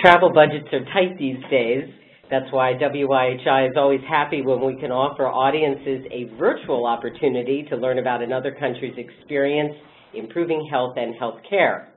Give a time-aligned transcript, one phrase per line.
[0.00, 1.82] Travel budgets are tight these days.
[2.30, 7.76] That's why WIHI is always happy when we can offer audiences a virtual opportunity to
[7.76, 9.74] learn about another country's experience
[10.14, 11.92] improving health and health care.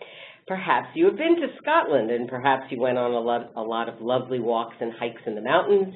[0.47, 3.87] Perhaps you have been to Scotland and perhaps you went on a lot, a lot
[3.87, 5.93] of lovely walks and hikes in the mountains,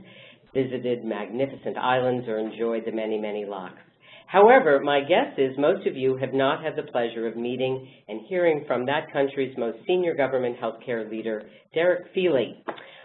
[0.53, 3.81] visited magnificent islands, or enjoyed the many, many lochs.
[4.27, 8.21] However, my guess is most of you have not had the pleasure of meeting and
[8.27, 12.55] hearing from that country's most senior government healthcare leader, Derek Feeley.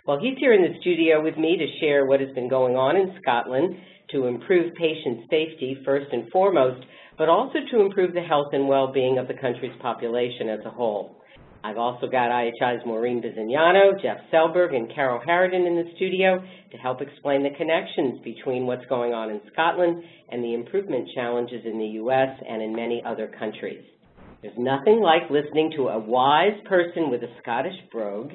[0.07, 2.97] Well, he's here in the studio with me to share what has been going on
[2.97, 3.77] in Scotland
[4.13, 6.85] to improve patient safety first and foremost,
[7.19, 11.20] but also to improve the health and well-being of the country's population as a whole.
[11.63, 16.77] I've also got IHI's Maureen Bisognano, Jeff Selberg, and Carol Haraden in the studio to
[16.79, 21.79] help explain the connections between what's going on in Scotland and the improvement challenges in
[21.79, 22.31] the U.S.
[22.49, 23.85] and in many other countries.
[24.41, 28.31] There's nothing like listening to a wise person with a Scottish brogue,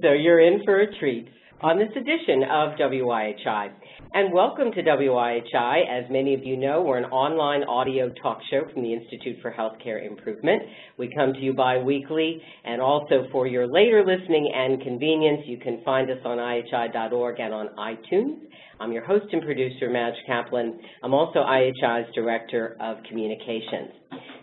[0.00, 1.28] so you're in for a treat
[1.60, 3.70] on this edition of WIHI.
[4.14, 5.82] And welcome to WIHI.
[5.86, 9.52] As many of you know, we're an online audio talk show from the Institute for
[9.52, 10.62] Healthcare Improvement.
[10.96, 15.82] We come to you bi-weekly, and also for your later listening and convenience, you can
[15.84, 18.38] find us on IHI.org and on iTunes.
[18.80, 20.80] I'm your host and producer, Madge Kaplan.
[21.02, 23.90] I'm also IHI's Director of Communications.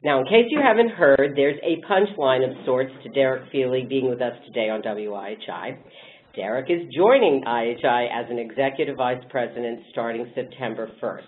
[0.03, 4.07] Now, in case you haven't heard, there's a punchline of sorts to Derek Feeley being
[4.07, 5.77] with us today on WIHI.
[6.35, 11.21] Derek is joining IHI as an Executive Vice President starting September 1st.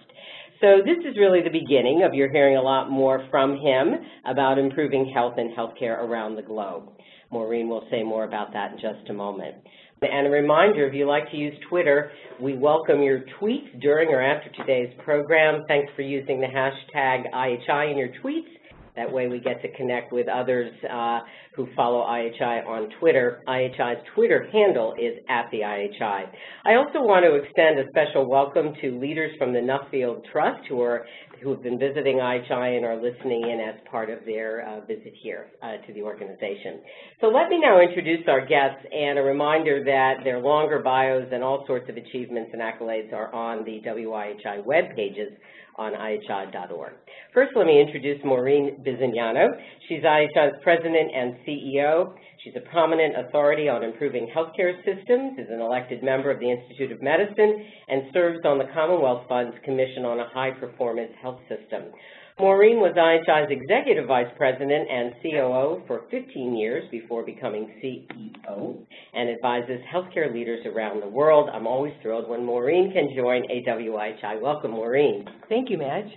[0.59, 3.93] So this is really the beginning of your hearing a lot more from him
[4.25, 6.89] about improving health and healthcare around the globe.
[7.31, 9.55] Maureen will say more about that in just a moment.
[10.01, 12.11] And a reminder, if you like to use Twitter,
[12.41, 15.63] we welcome your tweets during or after today's program.
[15.69, 18.51] Thanks for using the hashtag IHI in your tweets.
[18.97, 21.19] That way we get to connect with others uh,
[21.55, 23.43] who follow IHI on Twitter.
[23.47, 26.25] IHI's Twitter handle is at the IHI.
[26.65, 30.81] I also want to extend a special welcome to leaders from the Nuffield Trust who
[30.81, 31.05] are
[31.43, 35.13] who have been visiting IHI and are listening in as part of their uh, visit
[35.21, 36.81] here uh, to the organization.
[37.21, 41.43] So let me now introduce our guests and a reminder that their longer bios and
[41.43, 45.31] all sorts of achievements and accolades are on the WIHI web pages
[45.77, 46.93] on IHI.org.
[47.33, 49.47] First, let me introduce Maureen Bisognano.
[49.87, 52.13] She's IHI's president and CEO.
[52.43, 56.91] She's a prominent authority on improving healthcare systems, is an elected member of the Institute
[56.91, 61.91] of Medicine, and serves on the Commonwealth Fund's Commission on a High Performance Health System.
[62.39, 68.77] Maureen was IHI's Executive Vice President and COO for 15 years before becoming CEO
[69.15, 71.49] and advises healthcare leaders around the world.
[71.51, 74.39] I'm always thrilled when Maureen can join AWIHI.
[74.39, 75.25] Welcome, Maureen.
[75.49, 76.11] Thank you, Madge.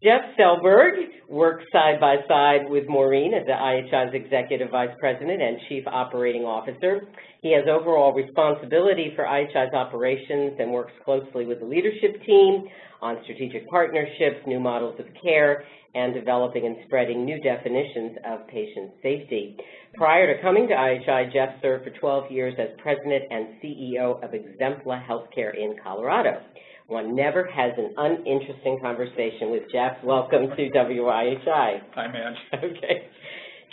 [0.00, 0.94] Jeff Selberg
[1.28, 6.42] works side by side with Maureen as the IHI's Executive Vice President and Chief Operating
[6.42, 7.08] Officer.
[7.42, 12.68] He has overall responsibility for IHI's operations and works closely with the leadership team
[13.02, 15.64] on strategic partnerships, new models of care,
[15.96, 19.56] and developing and spreading new definitions of patient safety.
[19.94, 24.30] Prior to coming to IHI, Jeff served for 12 years as President and CEO of
[24.30, 26.40] Exempla Healthcare in Colorado.
[26.88, 30.02] One never has an uninteresting conversation with Jeff.
[30.02, 31.44] Welcome to WIHI.
[31.44, 32.64] Hi, Madge.
[32.64, 33.08] Okay.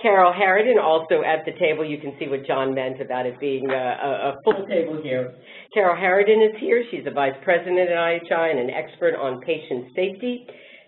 [0.01, 1.85] Carol Haraden, also at the table.
[1.85, 5.33] You can see what John meant about it being a, a, a full table here.
[5.73, 6.83] Carol Haraden is here.
[6.91, 10.45] She's a vice president at IHI and an expert on patient safety.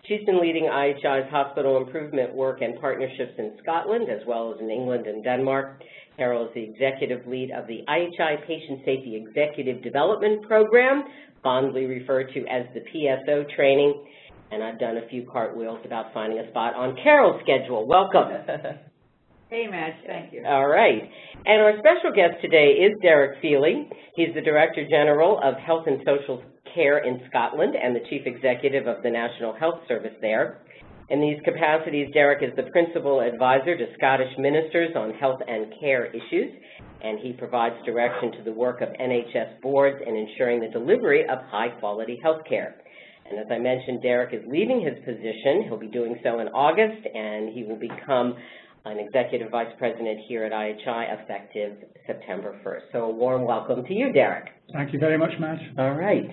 [0.08, 4.70] She's been leading IHI's hospital improvement work and partnerships in Scotland as well as in
[4.70, 5.82] England and Denmark.
[6.16, 11.04] Carol is the executive lead of the IHI Patient Safety Executive Development Program,
[11.42, 14.02] fondly referred to as the PSO training.
[14.50, 17.86] And I've done a few cartwheels about finding a spot on Carol's schedule.
[17.86, 18.32] Welcome.
[19.50, 19.94] Hey, Madge.
[20.06, 20.44] Thank you.
[20.44, 21.00] All right.
[21.46, 23.88] And our special guest today is Derek Feeley.
[24.14, 26.42] He's the Director General of Health and Social
[26.78, 30.60] Care in Scotland and the Chief Executive of the National Health Service there.
[31.08, 36.06] In these capacities, Derek is the Principal Advisor to Scottish Ministers on Health and Care
[36.06, 36.54] issues,
[37.02, 41.38] and he provides direction to the work of NHS boards in ensuring the delivery of
[41.50, 42.76] high-quality health care.
[43.28, 45.64] And as I mentioned, Derek is leaving his position.
[45.66, 48.34] He'll be doing so in August, and he will become
[48.84, 52.92] an Executive Vice President here at IHI effective September 1st.
[52.92, 54.46] So a warm welcome to you, Derek.
[54.72, 55.58] Thank you very much, Matt.
[55.78, 56.28] All right.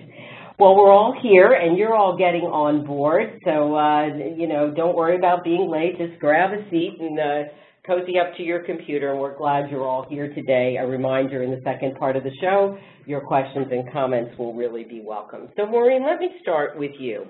[0.58, 4.96] Well, we're all here, and you're all getting on board, so, uh, you know, don't
[4.96, 5.98] worry about being late.
[5.98, 7.50] Just grab a seat and uh,
[7.86, 10.78] cozy up to your computer, and we're glad you're all here today.
[10.80, 14.84] A reminder in the second part of the show, your questions and comments will really
[14.84, 15.48] be welcome.
[15.56, 17.26] So, Maureen, let me start with you.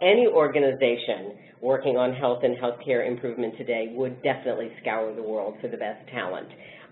[0.00, 5.68] Any organization working on health and healthcare improvement today would definitely scour the world for
[5.68, 6.48] the best talent.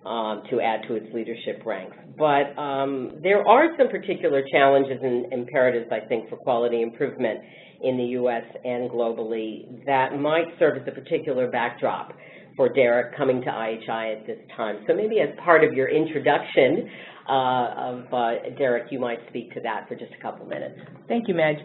[0.06, 1.96] um, to add to its leadership ranks.
[2.16, 7.40] But um, there are some particular challenges and imperatives, I think, for quality improvement
[7.82, 8.44] in the U.S.
[8.64, 12.12] and globally that might serve as a particular backdrop
[12.56, 14.84] for Derek coming to IHI at this time.
[14.86, 16.88] So maybe as part of your introduction
[17.28, 20.78] uh, of uh, Derek, you might speak to that for just a couple minutes.
[21.08, 21.58] Thank you, Madge.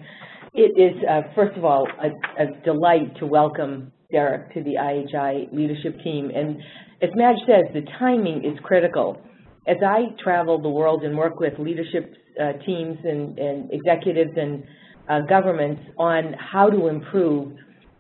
[0.54, 2.10] It is, uh, first of all, a,
[2.44, 6.30] a, delight to welcome Derek to the IHI leadership team.
[6.36, 6.58] And
[7.02, 9.22] as Madge says, the timing is critical.
[9.66, 14.64] As I travel the world and work with leadership uh, teams and, and, executives and
[15.08, 17.54] uh, governments on how to improve,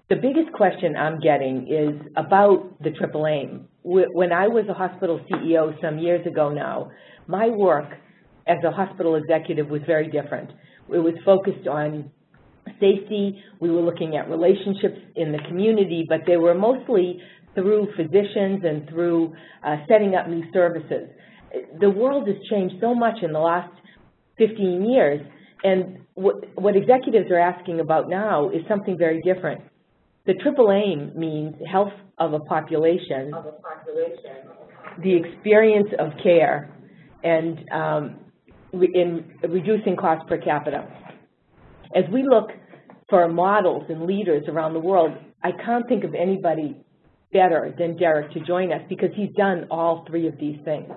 [0.09, 3.69] the biggest question I'm getting is about the triple aim.
[3.83, 6.91] When I was a hospital CEO some years ago now,
[7.27, 7.93] my work
[8.45, 10.51] as a hospital executive was very different.
[10.89, 12.11] It was focused on
[12.79, 13.41] safety.
[13.59, 17.21] We were looking at relationships in the community, but they were mostly
[17.55, 21.09] through physicians and through uh, setting up new services.
[21.79, 23.73] The world has changed so much in the last
[24.37, 25.21] 15 years,
[25.63, 29.61] and what, what executives are asking about now is something very different.
[30.25, 34.49] The triple aim means health of a population, of a population.
[35.03, 36.73] the experience of care,
[37.23, 38.19] and um,
[38.73, 40.87] in reducing cost per capita.
[41.95, 42.49] As we look
[43.09, 45.11] for models and leaders around the world,
[45.43, 46.77] I can't think of anybody
[47.33, 50.89] better than Derek to join us because he's done all three of these things.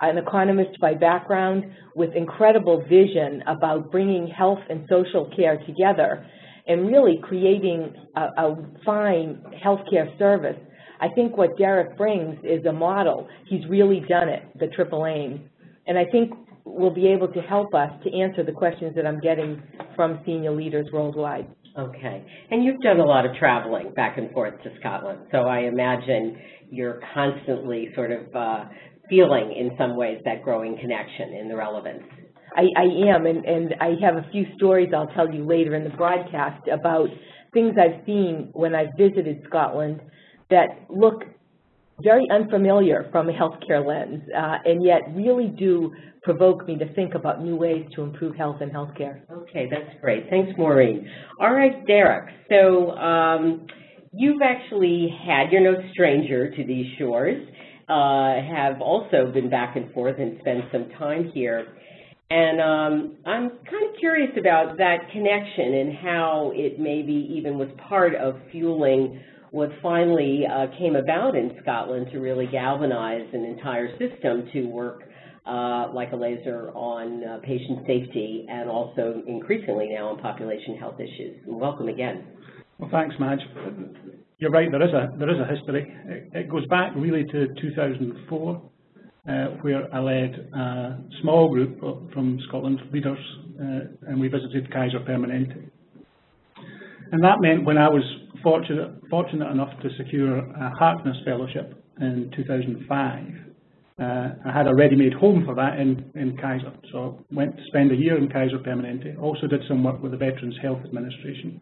[0.00, 6.26] An economist by background with incredible vision about bringing health and social care together
[6.66, 10.56] and really creating a, a fine healthcare service.
[11.00, 13.28] I think what Derek brings is a model.
[13.48, 15.48] He's really done it, the triple aim.
[15.86, 16.32] And I think
[16.64, 19.62] will be able to help us to answer the questions that I'm getting
[19.96, 21.48] from senior leaders worldwide.
[21.78, 22.24] Okay.
[22.50, 26.36] And you've done a lot of traveling back and forth to Scotland, so I imagine
[26.70, 28.64] you're constantly sort of uh,
[29.08, 32.02] feeling in some ways that growing connection and the relevance.
[32.56, 35.84] I, I am, and, and I have a few stories I'll tell you later in
[35.84, 37.08] the broadcast about
[37.52, 40.00] things I've seen when I've visited Scotland
[40.50, 41.22] that look
[42.02, 45.92] very unfamiliar from a healthcare lens, uh, and yet really do
[46.22, 49.20] provoke me to think about new ways to improve health and healthcare.
[49.30, 50.28] Okay, that's great.
[50.28, 51.08] Thanks, Maureen.
[51.40, 52.34] All right, Derek.
[52.50, 53.66] So um,
[54.12, 57.42] you've actually had, you're no stranger to these shores,
[57.88, 61.66] uh, have also been back and forth and spent some time here.
[62.30, 67.68] And um, I'm kind of curious about that connection and how it maybe even was
[67.88, 69.20] part of fueling
[69.50, 75.02] what finally uh, came about in Scotland to really galvanize an entire system to work
[75.50, 81.00] uh, like a laser on uh, patient safety and also increasingly now on population health
[81.00, 81.36] issues.
[81.44, 82.24] welcome again.
[82.78, 83.40] Well, thanks, Madge.
[84.38, 85.92] You're right, there is a, there is a history.
[86.06, 88.62] It, it goes back really to 2004,
[89.28, 89.32] uh,
[89.62, 91.80] where I led a small group
[92.12, 93.18] from Scotland, leaders,
[93.60, 95.68] uh, and we visited Kaiser Permanente.
[97.12, 98.04] And that meant when I was
[98.42, 103.49] fortunate, fortunate enough to secure a Harkness Fellowship in 2005,
[104.00, 106.72] uh, I had a ready-made home for that in, in Kaiser.
[106.90, 109.20] So went to spend a year in Kaiser Permanente.
[109.20, 111.60] Also did some work with the Veterans Health Administration.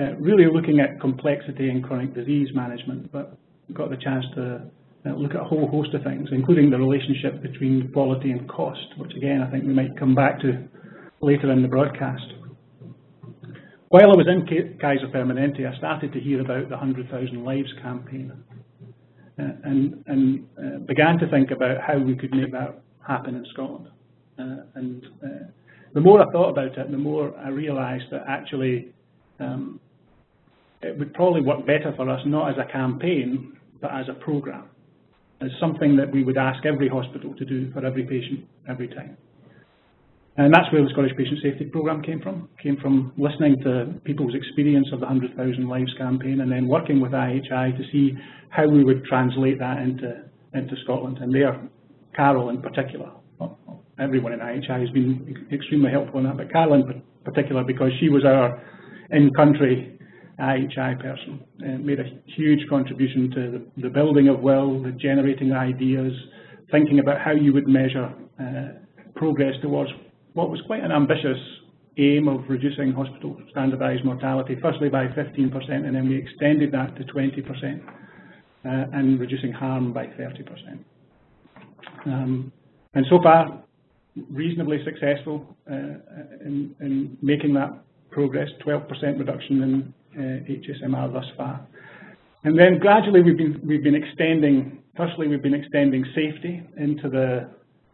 [0.00, 3.36] Uh, really looking at complexity and chronic disease management, but
[3.74, 4.62] got the chance to
[5.04, 8.86] uh, look at a whole host of things, including the relationship between quality and cost,
[8.96, 10.68] which again I think we might come back to
[11.20, 12.24] later in the broadcast.
[13.90, 14.46] While I was in
[14.80, 18.32] Kaiser Permanente, I started to hear about the 100,000 Lives campaign
[19.38, 23.88] and, and uh, began to think about how we could make that happen in Scotland.
[24.38, 25.28] Uh, and uh,
[25.94, 28.92] the more I thought about it, the more I realised that actually
[29.40, 29.80] um,
[30.82, 34.68] it would probably work better for us not as a campaign, but as a programme,
[35.40, 39.16] as something that we would ask every hospital to do for every patient every time.
[40.38, 42.48] And that's where the Scottish Patient Safety Programme came from.
[42.62, 45.34] Came from listening to people's experience of the 100,000
[45.68, 48.12] Lives campaign and then working with IHI to see
[48.48, 50.22] how we would translate that into,
[50.54, 51.18] into Scotland.
[51.18, 51.60] And there,
[52.14, 53.58] Carol in particular, well,
[53.98, 58.08] everyone in IHI has been extremely helpful in that, but Carol in particular because she
[58.08, 58.62] was our
[59.10, 59.98] in-country
[60.38, 62.04] IHI person and made a
[62.36, 66.12] huge contribution to the, the building of will, the generating ideas,
[66.70, 68.78] thinking about how you would measure uh,
[69.16, 69.90] progress towards
[70.38, 71.40] what was quite an ambitious
[71.96, 77.02] aim of reducing hospital standardised mortality, firstly by 15%, and then we extended that to
[77.02, 77.82] 20%,
[78.64, 80.78] uh, and reducing harm by 30%.
[82.06, 82.52] Um,
[82.94, 83.64] and so far,
[84.30, 85.74] reasonably successful uh,
[86.46, 87.72] in, in, making that
[88.12, 91.66] progress, 12% reduction in uh, HSMR thus far.
[92.44, 97.48] And then gradually we've been, we've been extending, firstly we've been extending safety into the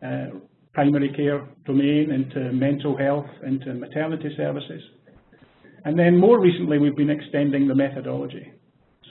[0.07, 0.39] uh,
[0.75, 4.83] primary care domain, into mental health, into maternity services.
[5.85, 8.53] And then more recently we've been extending the methodology.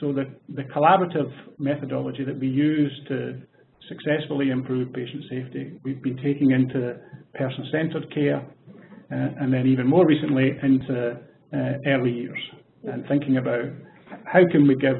[0.00, 3.40] So the, the collaborative methodology that we use to
[3.88, 6.96] successfully improve patient safety, we've been taking into
[7.34, 11.12] person-centred care, uh, and then even more recently into
[11.52, 11.56] uh,
[11.86, 12.38] early years,
[12.84, 13.64] and thinking about
[14.24, 14.96] how can we give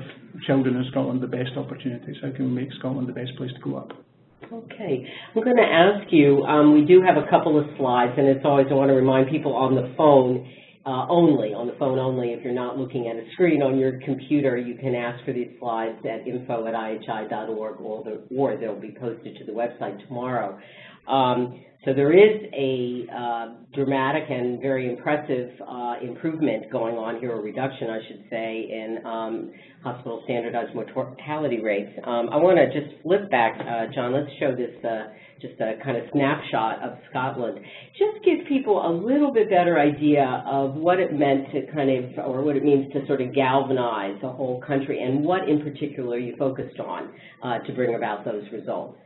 [0.47, 3.61] children in Scotland the best opportunities, how can we make Scotland the best place to
[3.61, 4.04] grow up.
[4.53, 5.07] Okay.
[5.35, 8.45] I'm going to ask you, um, we do have a couple of slides, and it's
[8.45, 10.51] always, I want to remind people on the phone,
[10.87, 14.01] uh, only, on the phone only, if you're not looking at a screen on your
[14.05, 18.79] computer, you can ask for these slides at info at ihi.org or, the, or they'll
[18.79, 20.59] be posted to the website tomorrow.
[21.09, 27.33] Um, so there is a uh, dramatic and very impressive uh, improvement going on here,
[27.33, 31.91] or reduction, I should say, in um, hospital standardized mortality rates.
[32.05, 34.15] Um, I want to just flip back, uh, John.
[34.15, 37.59] Let's show this uh, just a kind of snapshot of Scotland.
[37.99, 42.25] Just give people a little bit better idea of what it meant to kind of,
[42.25, 46.17] or what it means to sort of galvanize the whole country, and what in particular
[46.17, 48.97] you focused on uh, to bring about those results.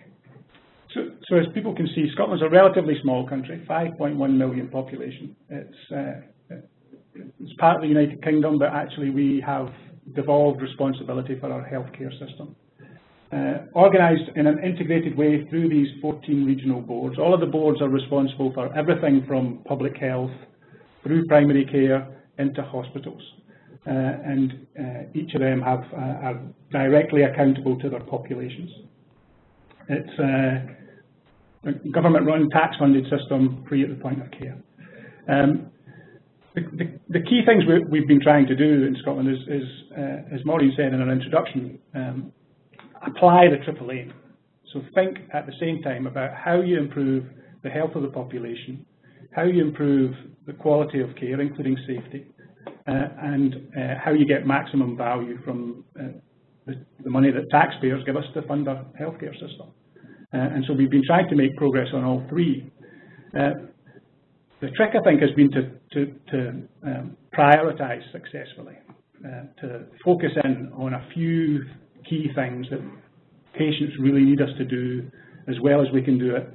[0.94, 5.36] So, so, as people can see, Scotland's a relatively small country, 5.1 million population.
[5.50, 6.56] It's, uh,
[7.40, 9.68] it's part of the United Kingdom, but actually we have
[10.14, 12.56] devolved responsibility for our healthcare system.
[13.30, 17.18] Uh, organised in an integrated way through these 14 regional boards.
[17.18, 20.30] All of the boards are responsible for everything from public health
[21.02, 23.22] through primary care into hospitals.
[23.86, 26.40] Uh, and uh, each of them have, uh, are
[26.72, 28.70] directly accountable to their populations.
[29.90, 30.77] It's
[31.92, 34.58] government-run, tax-funded system free at the point of care.
[35.28, 35.70] Um,
[36.54, 39.68] the, the, the, key things we, have been trying to do in Scotland is, is
[39.96, 42.32] uh, as Maureen said in her introduction, um,
[43.06, 44.12] apply the triple aim.
[44.72, 47.24] So think at the same time about how you improve
[47.62, 48.84] the health of the population,
[49.32, 50.14] how you improve
[50.46, 52.26] the quality of care, including safety,
[52.86, 56.04] uh, and uh, how you get maximum value from uh,
[56.66, 59.68] the, the, money that taxpayers give us to fund our healthcare system.
[60.32, 62.70] Uh, and so we've been trying to make progress on all three.
[63.38, 63.50] Uh,
[64.60, 66.48] the trick, I think, has been to, to, to
[66.82, 68.76] um, prioritise successfully,
[69.24, 71.64] uh, to focus in on a few
[72.08, 72.80] key things that
[73.54, 75.10] patients really need us to do
[75.48, 76.48] as well as we can do it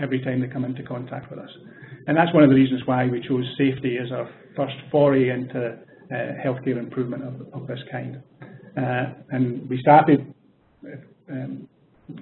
[0.00, 1.50] every time they come into contact with us.
[2.06, 5.78] And that's one of the reasons why we chose safety as our first foray into
[6.10, 8.22] uh, healthcare improvement of, of this kind.
[8.76, 10.34] Uh, and we started,
[11.30, 11.68] um,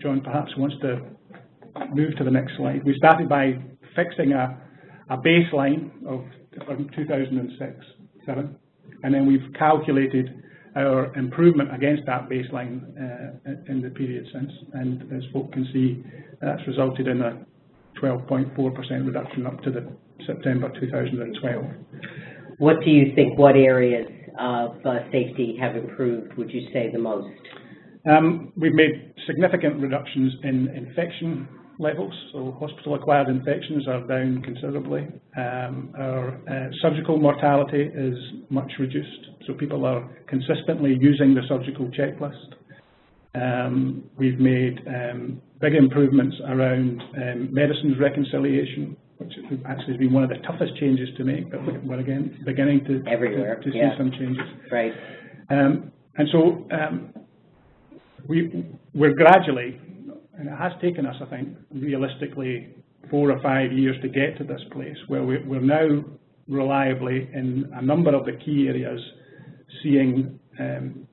[0.00, 1.00] John perhaps wants to
[1.94, 2.84] move to the next slide.
[2.84, 3.58] We started by
[3.94, 4.60] fixing a,
[5.10, 6.24] a baseline of
[6.66, 7.86] from 2006,
[8.26, 8.56] seven,
[9.02, 10.42] and then we've calculated
[10.76, 14.50] our improvement against that baseline uh, in the period since.
[14.74, 16.04] And as folk can see,
[16.40, 17.44] that's resulted in a
[18.00, 19.88] 12.4% reduction up to the
[20.26, 21.64] September 2012.
[22.58, 24.06] What do you think, what areas
[24.38, 27.28] of uh, safety have improved, would you say, the most?
[28.06, 35.06] Um, we've made significant reductions in infection levels, so hospital-acquired infections are down considerably.
[35.36, 38.16] Um, our uh, surgical mortality is
[38.50, 42.54] much reduced, so people are consistently using the surgical checklist.
[43.34, 49.32] Um, we've made um, big improvements around um, medicines reconciliation, which
[49.68, 53.04] actually has been one of the toughest changes to make, but we're again beginning to,
[53.08, 53.90] Everywhere, to, to yeah.
[53.90, 54.42] see some changes.
[54.72, 54.92] Right.
[55.50, 57.12] Um, and so um,
[58.26, 59.80] we, we're gradually
[60.38, 62.68] and it has taken us, I think, realistically
[63.10, 66.04] four or five years to get to this place where we're now
[66.46, 69.00] reliably in a number of the key areas
[69.82, 71.06] seeing um,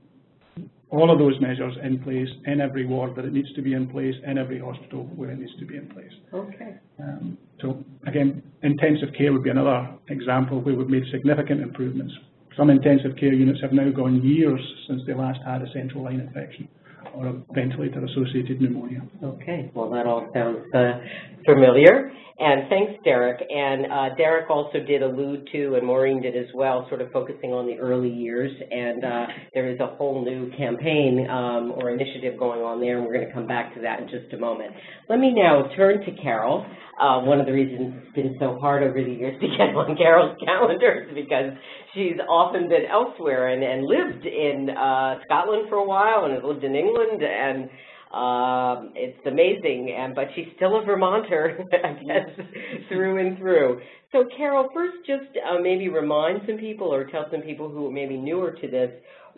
[0.89, 3.87] all of those measures in place in every ward that it needs to be in
[3.87, 6.11] place, in every hospital where it needs to be in place.
[6.33, 6.75] Okay.
[6.99, 12.13] Um, so again, intensive care would be another example where we've made significant improvements.
[12.55, 16.19] Some intensive care units have now gone years since they last had a central line
[16.19, 16.69] infection
[17.15, 19.01] or a ventilator-associated pneumonia.
[19.23, 20.99] Okay, well that all sounds uh,
[21.45, 22.11] familiar.
[22.37, 23.39] And thanks, Derek.
[23.49, 27.53] And uh, Derek also did allude to, and Maureen did as well, sort of focusing
[27.53, 28.51] on the early years.
[28.71, 33.07] And uh, there is a whole new campaign um, or initiative going on there, and
[33.07, 34.73] we're going to come back to that in just a moment.
[35.07, 36.65] Let me now turn to Carol.
[36.99, 39.95] Uh, one of the reasons it's been so hard over the years to get on
[39.95, 41.55] Carol's calendar is because
[41.93, 46.43] she's often been elsewhere and, and lived in uh, Scotland for a while and has
[46.43, 47.69] lived in England and
[48.15, 52.47] um, it's amazing, and but she's still a Vermonter, I guess,
[52.87, 53.81] through and through.
[54.13, 57.91] So, Carol, first, just uh, maybe remind some people or tell some people who are
[57.91, 58.89] maybe newer to this,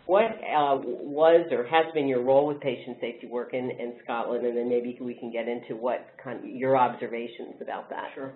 [0.06, 4.46] what uh, was or has been your role with patient safety work in, in Scotland,
[4.46, 8.10] and then maybe we can get into what kind of your observations about that.
[8.14, 8.32] Sure.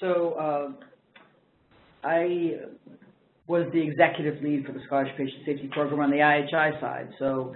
[0.00, 2.54] So uh, I
[3.46, 7.10] was the executive lead for the Scottish Patient Safety Program on the IHI side.
[7.18, 7.54] So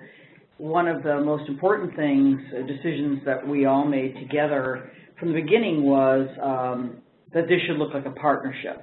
[0.59, 5.41] one of the most important things, uh, decisions that we all made together from the
[5.41, 6.99] beginning was um,
[7.33, 8.83] that this should look like a partnership.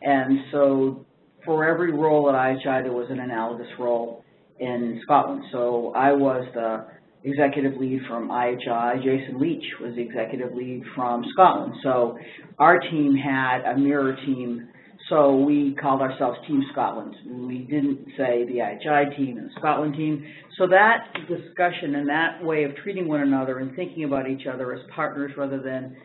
[0.00, 1.04] And so
[1.44, 4.24] for every role at IHI, there was an analogous role
[4.60, 5.44] in Scotland.
[5.52, 6.86] So I was the
[7.24, 9.02] executive lead from IHI.
[9.02, 11.74] Jason Leitch was the executive lead from Scotland.
[11.82, 12.18] So
[12.58, 14.68] our team had a mirror team.
[15.08, 17.14] So we called ourselves Team Scotland.
[17.48, 20.24] We didn't say the IHI team and the Scotland team.
[20.58, 24.74] So that discussion and that way of treating one another and thinking about each other
[24.74, 25.96] as partners rather than,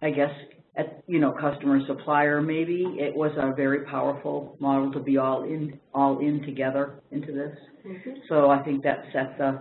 [0.00, 0.30] I guess,
[0.76, 2.84] at, you know, customer supplier maybe.
[2.98, 7.56] It was a very powerful model to be all in, all in together into this.
[7.84, 8.14] Mm -hmm.
[8.28, 9.60] So I think that set the,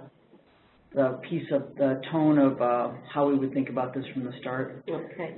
[0.94, 4.34] the piece of the tone of uh, how we would think about this from the
[4.42, 4.84] start.
[4.90, 5.38] Okay.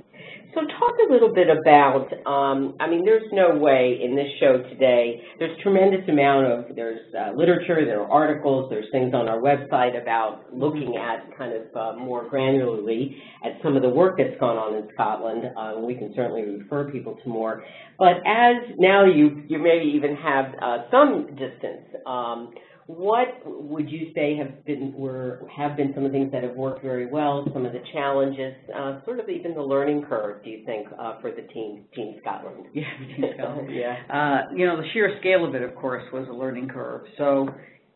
[0.52, 4.58] So talk a little bit about, um, I mean, there's no way in this show
[4.68, 9.38] today, there's tremendous amount of, there's uh, literature, there are articles, there's things on our
[9.38, 14.38] website about looking at kind of uh, more granularly at some of the work that's
[14.40, 15.44] gone on in Scotland.
[15.56, 17.62] Uh, we can certainly refer people to more.
[17.96, 22.52] But as now you, you maybe even have uh, some distance, um,
[22.86, 26.54] what would you say have been were have been some of the things that have
[26.54, 30.50] worked very well, some of the challenges, uh, sort of even the learning curve, do
[30.50, 32.66] you think, uh, for the team, Team Scotland?
[32.74, 32.84] Yeah,
[33.16, 33.68] Team Scotland.
[33.74, 33.96] yeah.
[34.12, 37.02] Uh, you know, the sheer scale of it, of course, was a learning curve.
[37.16, 37.48] So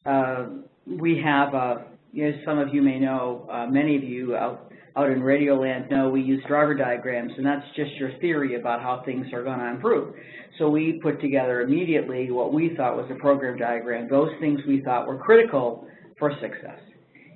[0.06, 0.46] uh,
[0.86, 1.76] we have, uh,
[2.18, 6.08] as some of you may know, uh, many of you out out in Radioland know
[6.08, 9.66] we use driver diagrams, and that's just your theory about how things are going to
[9.66, 10.14] improve.
[10.58, 14.82] So we put together immediately what we thought was a program diagram, those things we
[14.82, 15.86] thought were critical
[16.18, 16.80] for success.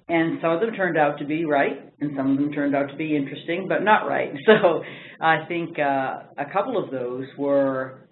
[0.09, 2.89] And some of them turned out to be right, and some of them turned out
[2.89, 4.33] to be interesting, but not right.
[4.47, 4.83] So
[5.21, 8.09] I think uh, a couple of those were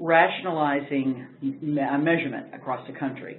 [0.00, 1.28] rationalizing
[1.62, 3.38] measurement across the country.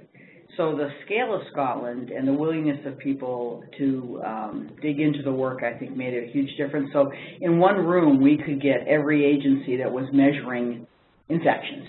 [0.57, 5.31] So the scale of Scotland and the willingness of people to um, dig into the
[5.31, 6.89] work, I think, made a huge difference.
[6.91, 10.85] So in one room, we could get every agency that was measuring
[11.29, 11.87] infections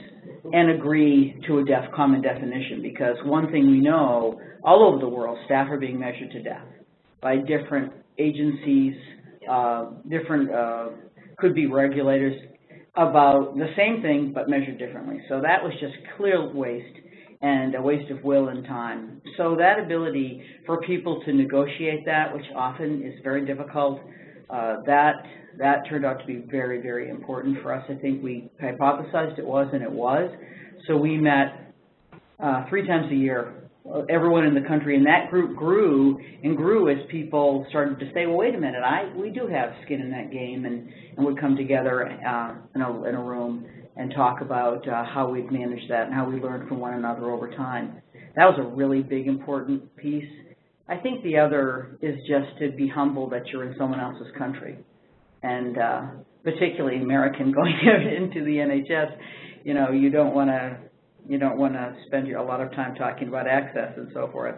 [0.52, 5.08] and agree to a def common definition because one thing we know, all over the
[5.08, 6.66] world, staff are being measured to death
[7.20, 8.94] by different agencies,
[9.50, 10.88] uh, different, uh,
[11.38, 12.40] could be regulators,
[12.94, 15.20] about the same thing but measured differently.
[15.28, 17.01] So that was just clear waste
[17.42, 19.20] and a waste of will and time.
[19.36, 24.00] So that ability for people to negotiate that, which often is very difficult,
[24.48, 25.24] uh, that
[25.58, 27.84] that turned out to be very, very important for us.
[27.90, 30.30] I think we hypothesized it was, and it was.
[30.86, 31.74] So we met
[32.42, 33.68] uh, three times a year,
[34.08, 38.26] everyone in the country, and that group grew and grew as people started to say,
[38.26, 41.38] well, wait a minute, I we do have skin in that game, and, and would
[41.38, 45.90] come together uh, in, a, in a room and talk about uh, how we've managed
[45.90, 48.00] that and how we learned from one another over time.
[48.36, 50.28] That was a really big, important piece.
[50.88, 54.78] I think the other is just to be humble that you're in someone else's country.
[55.42, 56.02] And uh,
[56.42, 57.74] particularly American going
[58.16, 59.16] into the NHS,
[59.64, 60.78] you know, you don't want to
[61.28, 64.56] you don't want to spend a lot of time talking about access and so forth.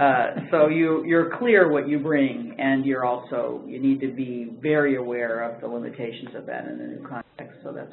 [0.00, 4.52] Uh, so you, you're clear what you bring, and you're also, you need to be
[4.60, 7.58] very aware of the limitations of that in a new context.
[7.64, 7.92] So that's,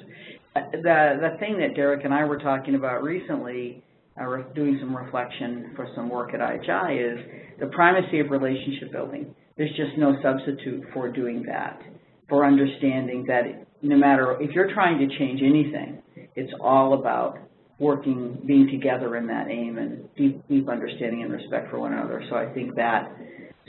[0.55, 3.83] the, the thing that Derek and I were talking about recently,
[4.19, 7.19] uh, doing some reflection for some work at IHI, is
[7.59, 9.33] the primacy of relationship building.
[9.57, 11.79] There's just no substitute for doing that,
[12.27, 13.43] for understanding that
[13.81, 16.01] no matter, if you're trying to change anything,
[16.35, 17.37] it's all about
[17.79, 22.23] working, being together in that aim and deep, deep understanding and respect for one another.
[22.29, 23.11] So I think that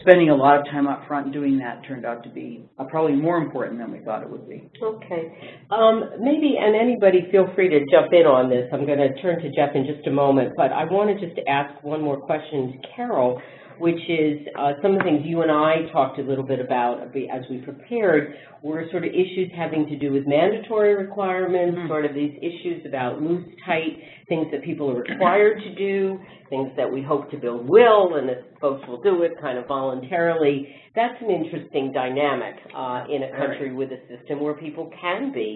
[0.01, 3.15] spending a lot of time up front doing that turned out to be uh, probably
[3.15, 4.69] more important than we thought it would be.
[4.83, 5.61] Okay.
[5.71, 8.69] Um, maybe, and anybody feel free to jump in on this.
[8.73, 11.83] I'm going to turn to Jeff in just a moment, but I wanted just ask
[11.85, 13.41] one more question to Carol
[13.83, 17.03] which is uh, some of the things you and I talked a little bit about
[17.03, 21.89] as we prepared were sort of issues having to do with mandatory requirements, mm -hmm.
[21.89, 26.71] sort of these issues about loose, tight, things that people are required to do, things
[26.77, 30.57] that we hope to build will, and that folks will do it kind of voluntarily.
[30.95, 35.51] That's an interesting dynamic uh, in a country with a system where people can be,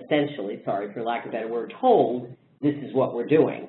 [0.00, 2.18] essentially, sorry for lack of a better word, told
[2.66, 3.62] this is what we're doing.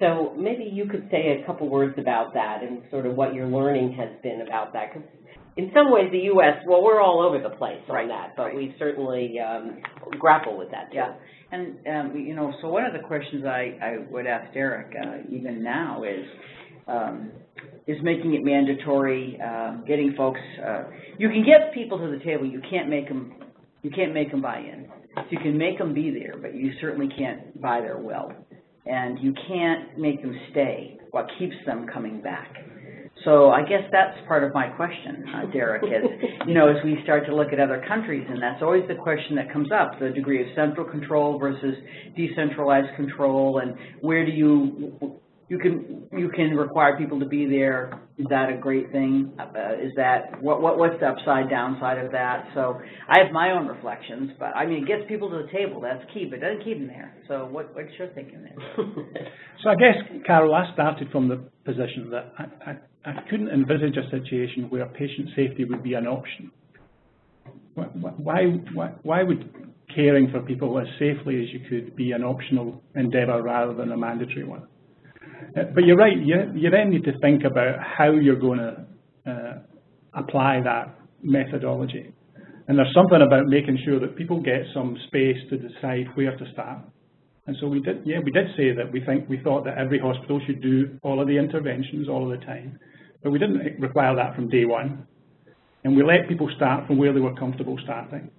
[0.00, 3.46] So maybe you could say a couple words about that and sort of what your
[3.46, 5.08] learning has been about that, because
[5.56, 8.44] in some ways, the U.S., well, we're all over the place on Right, that, but
[8.44, 8.54] right.
[8.54, 9.78] we certainly um,
[10.18, 10.98] grapple with that, too.
[10.98, 11.14] Yeah,
[11.50, 15.28] and, um, you know, so one of the questions I, I would ask Derek, uh,
[15.34, 16.24] even now is,
[16.86, 17.32] um,
[17.88, 20.84] is making it mandatory, um, getting folks, uh,
[21.18, 23.34] you can get people to the table, you can't make them,
[23.82, 24.86] you can't make them buy in.
[25.30, 28.30] You can make them be there, but you certainly can't buy their will.
[28.88, 30.98] And you can't make them stay.
[31.10, 32.54] What keeps them coming back?
[33.24, 36.98] So I guess that's part of my question, uh, Derek, is, you know, as we
[37.02, 40.10] start to look at other countries, and that's always the question that comes up, the
[40.10, 41.74] degree of central control versus
[42.16, 48.00] decentralized control, and where do you, you can, you can require people to be there,
[48.18, 49.32] is that a great thing?
[49.38, 52.48] Uh, is that, what, what, what's the upside, downside of that?
[52.54, 55.80] So I have my own reflections, but, I mean, it gets people to the table,
[55.80, 57.14] that's key, but it doesn't keep them there.
[57.28, 58.86] So what, what's your thinking there?
[59.64, 63.96] So I guess, Carol, I started from the position that I, I, I couldn't envisage
[63.96, 66.52] a situation where patient safety would be an option.
[67.76, 69.50] Wh- wh- Why, why, why would
[69.92, 73.96] caring for people as safely as you could be an optional endeavour rather than a
[73.96, 74.62] mandatory one?
[75.56, 78.86] Uh, But you're right, you, you then need to think about how you're going to
[79.30, 79.58] uh,
[80.14, 82.12] apply that methodology.
[82.66, 86.52] And there's something about making sure that people get some space to decide where to
[86.52, 86.80] start.
[87.46, 89.98] And so we did, yeah, we did say that we think, we thought that every
[89.98, 92.78] hospital should do all of the interventions all of the time.
[93.22, 95.06] But we didn't require that from day one.
[95.84, 98.30] And we let people start from where they were comfortable starting.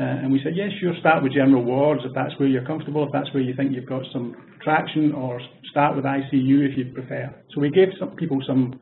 [0.00, 3.04] Uh, and we said, yes, sure, start with general wards if that's where you're comfortable,
[3.04, 6.92] if that's where you think you've got some traction, or start with ICU if you
[6.94, 7.34] prefer.
[7.52, 8.78] So we gave some people some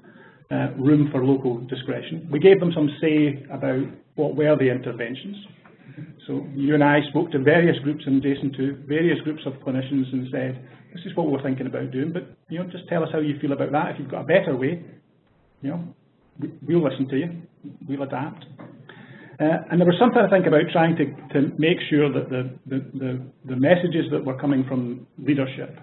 [0.50, 2.28] uh, room for local discretion.
[2.30, 5.36] We gave them some say about what were the interventions.
[6.26, 10.12] So you and I spoke to various groups, and Jason too, various groups of clinicians
[10.12, 13.08] and said, this is what we're thinking about doing, but, you know, just tell us
[13.12, 13.92] how you feel about that.
[13.92, 14.82] If you've got a better way,
[15.62, 15.94] you know,
[16.38, 17.30] we- we'll listen to you,
[17.88, 18.44] we'll adapt.
[19.38, 22.50] Uh, and there was something I think about trying to, to make sure that the,
[22.66, 25.78] the, the, the messages that were coming from leadership,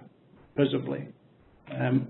[0.58, 1.08] visibly,
[1.72, 2.08] um,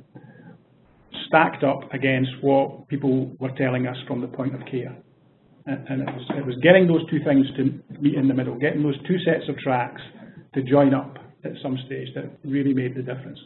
[1.27, 4.95] stacked up against what people were telling us from the point of care.
[5.65, 8.83] And, it, was, it was getting those two things to meet in the middle, getting
[8.83, 10.01] those two sets of tracks
[10.53, 13.39] to join up at some stage that really made the difference.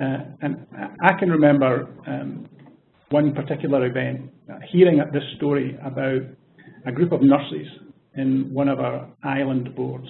[0.00, 2.48] Uh, and I I can remember um,
[3.10, 6.20] one particular event, uh, hearing this story about
[6.86, 7.66] a group of nurses
[8.14, 10.08] in one of our island boards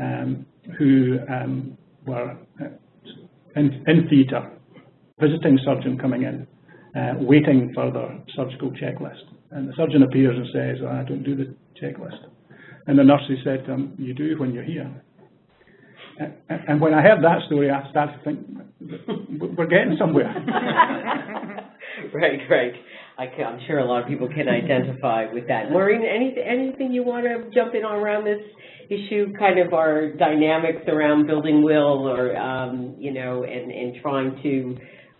[0.00, 0.46] um,
[0.78, 2.64] who um, were uh,
[3.56, 4.50] in, in theatre,
[5.20, 6.46] visiting surgeon coming in,
[7.00, 9.22] uh, waiting for their surgical checklist.
[9.50, 12.18] And the surgeon appears and says, "Oh, I don't do the checklist.
[12.86, 14.90] And the nurses said to him, you do when you're here.
[16.18, 20.34] And, and when I heard that story, I started to think, we're getting somewhere.
[22.14, 22.72] Right, right.
[23.18, 25.72] I I'm sure a lot of people can identify with that.
[25.72, 28.40] Maureen, any, anything you want to jump in on around this
[28.88, 34.40] issue, kind of our dynamics around building will or, um, you know, and, and trying
[34.44, 34.76] to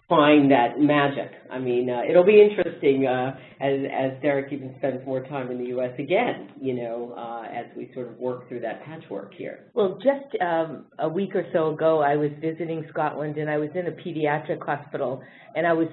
[0.08, 1.32] find that magic?
[1.50, 5.58] I mean, uh, it'll be interesting, uh, as, as Derek even spends more time in
[5.58, 5.92] the U.S.
[5.98, 9.64] again, you know, uh, as we sort of work through that patchwork here.
[9.74, 13.70] Well, just um, a week or so ago, I was visiting Scotland and I was
[13.74, 15.20] in a pediatric hospital
[15.56, 15.88] and I was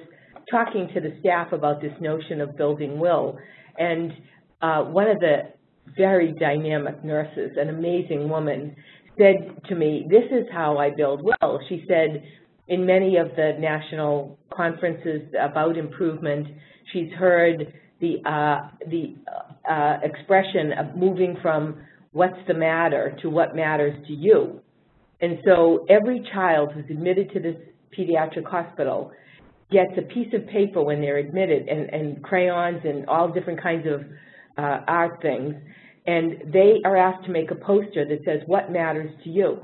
[0.50, 3.38] talking to the staff about this notion of building will.
[3.78, 4.12] And
[4.62, 5.54] uh, one of the
[5.98, 8.76] very dynamic nurses, an amazing woman,
[9.18, 9.36] said
[9.70, 11.60] to me, this is how I build will.
[11.70, 12.24] She said,
[12.68, 16.48] in many of the national conferences about improvement,
[16.92, 19.16] she's heard the, uh, the
[19.70, 21.78] uh, expression of moving from
[22.12, 24.62] what's the matter to what matters to you.
[25.22, 27.56] And so every child who's admitted to this
[27.98, 29.12] pediatric hospital
[29.72, 33.88] gets a piece of paper when they're admitted and, and crayons and all different kinds
[33.88, 34.02] of
[34.58, 35.56] uh, art things.
[36.08, 39.60] And they are asked to make a poster that says, what matters to you?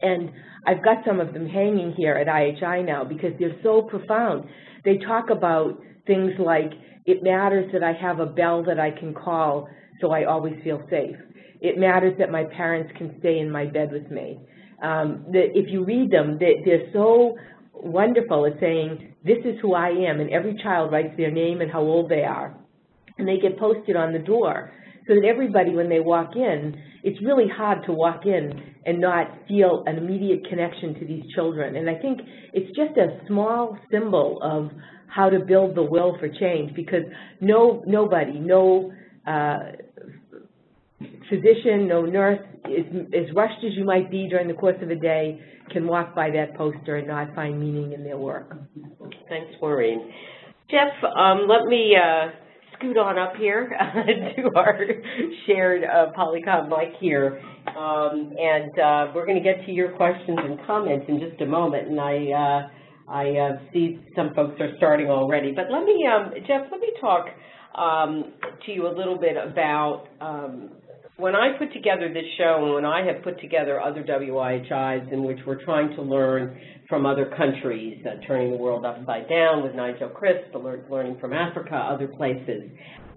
[0.00, 0.30] And
[0.66, 4.48] I've got some of them hanging here at IHI now because they're so profound.
[4.84, 6.72] They talk about things like,
[7.04, 9.68] it matters that I have a bell that I can call
[10.00, 11.16] so I always feel safe.
[11.60, 14.40] It matters that my parents can stay in my bed with me.
[14.82, 17.36] Um, that if you read them, they, they're so
[17.82, 21.70] wonderful at saying, this is who I am, and every child writes their name and
[21.70, 22.56] how old they are.
[23.18, 24.72] And they get posted on the door
[25.06, 28.52] so that everybody, when they walk in, it's really hard to walk in
[28.86, 31.76] and not feel an immediate connection to these children.
[31.76, 32.20] And I think
[32.52, 34.70] it's just a small symbol of
[35.06, 37.02] how to build the will for change because
[37.40, 38.92] no nobody, no
[39.26, 39.58] uh,
[41.30, 44.96] physician, no nurse, as, as rushed as you might be during the course of a
[44.96, 45.40] day,
[45.70, 48.56] can walk by that poster and not find meaning in their work.
[49.28, 50.12] Thanks, Maureen.
[50.70, 52.30] Jeff, um, let me uh,
[52.76, 53.68] scoot on up here
[54.36, 54.78] to our
[55.46, 57.40] shared uh, Polycom mic here.
[57.68, 61.46] Um, and uh, we're going to get to your questions and comments in just a
[61.46, 61.88] moment.
[61.88, 65.52] And I, uh, I uh, see some folks are starting already.
[65.52, 67.26] But let me, um, Jeff, let me talk
[67.76, 68.32] um,
[68.66, 70.70] to you a little bit about um,
[71.20, 75.22] when I put together this show and when I have put together other WIHIs in
[75.22, 79.74] which we're trying to learn from other countries, uh, turning the world upside down with
[79.74, 82.70] Nigel Crisp, learning from Africa, other places.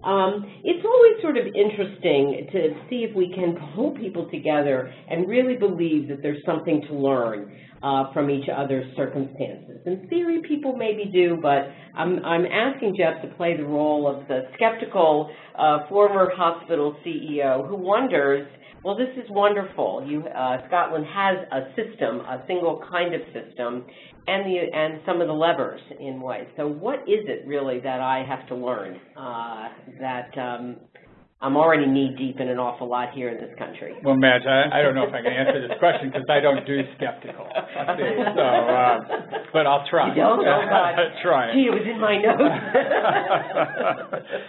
[0.04, 5.28] Um, it's always sort of interesting to see if we can pull people together and
[5.28, 9.78] really believe that there's something to learn uh, from each other's circumstances.
[9.86, 14.26] In theory, people maybe do, but I'm, I'm asking Jeff to play the role of
[14.28, 18.48] the skeptical uh, former hospital CEO who wonders,
[18.84, 20.04] well, this is wonderful.
[20.06, 23.86] You, uh, Scotland has a system, a single kind of system,
[24.26, 26.46] and the and some of the levers in ways.
[26.56, 29.68] So what is it really that I have to learn uh,
[30.00, 30.76] that um,
[31.40, 33.94] I'm already knee deep in an awful lot here in this country?
[34.04, 36.64] Well, Madge, I, I don't know if I can answer this question because I don't
[36.66, 37.48] do skeptical.
[38.34, 39.00] So, uh,
[39.52, 40.08] but I'll try.
[40.08, 40.40] You don't?
[40.40, 40.96] Oh, God.
[41.22, 41.52] try.
[41.52, 42.40] Gee, it was in my notes.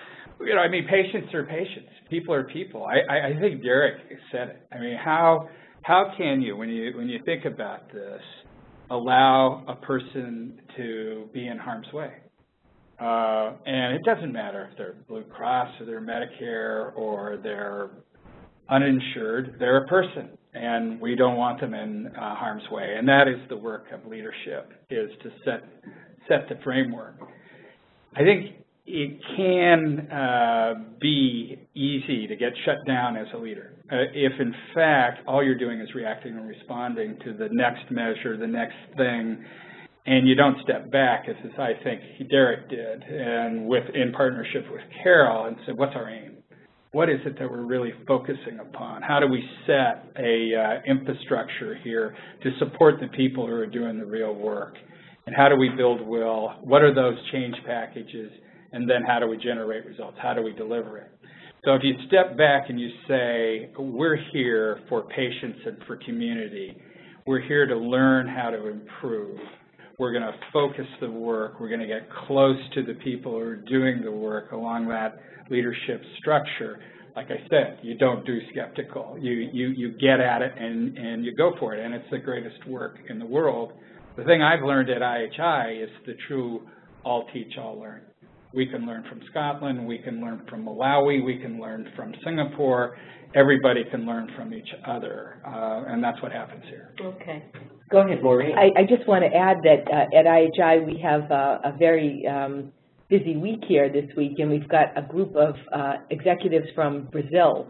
[0.41, 1.89] you know, I mean, patients are patients.
[2.09, 2.85] People are people.
[2.85, 3.95] I, I, think Derek
[4.31, 4.67] said it.
[4.71, 5.49] I mean, how
[5.83, 8.21] how can you, when you when you think about this,
[8.89, 12.11] allow a person to be in harm's way.
[12.99, 17.89] Uh, and it doesn't matter if they're Blue Cross or they're Medicare or they're
[18.69, 22.95] uninsured, they're a person and we don't want them in uh, harm's way.
[22.97, 25.63] And that is the work of leadership, is to set,
[26.29, 27.15] set the framework.
[28.15, 28.55] I think
[28.87, 33.73] it can uh, be easy to get shut down as a leader.
[33.91, 38.37] Uh, if in fact all you're doing is reacting and responding to the next measure,
[38.37, 39.43] the next thing,
[40.07, 44.81] and you don't step back, as I think Derek did, and with in partnership with
[45.01, 46.37] Carol, and said, what's our aim?
[46.91, 49.01] What is it that we're really focusing upon?
[49.01, 53.97] How do we set a uh, infrastructure here to support the people who are doing
[53.97, 54.75] the real work?
[55.25, 56.53] And how do we build will?
[56.61, 58.31] What are those change packages?
[58.75, 60.17] And then how do we generate results?
[60.21, 61.09] How do we deliver it?
[61.63, 66.77] So if you step back and you say, we're here for patients and for community,
[67.25, 69.39] we're here to learn how to improve.
[69.97, 71.59] We're going to focus the work.
[71.59, 75.19] We're going to get close to the people who are doing the work along that
[75.49, 76.77] leadership structure.
[77.15, 79.17] Like I said, you don't do skeptical.
[79.19, 82.19] You, you, you get at it and, and you go for it, and it's the
[82.19, 83.71] greatest work in the world.
[84.17, 86.67] The thing I've learned at IHI is the true
[87.05, 88.01] all teach, all learn.
[88.55, 92.97] We can learn from Scotland, we can learn from Malawi, we can learn from Singapore.
[93.35, 96.93] Everybody can learn from each other, uh, and that's what happens here.
[97.01, 97.43] Okay.
[97.91, 98.57] Go ahead, Maureen.
[98.57, 102.25] I, I just want to add that uh, at IHI we have uh, a very
[102.27, 102.71] um,
[103.09, 107.69] busy week here this week, and we've got a group of uh, executives from Brazil.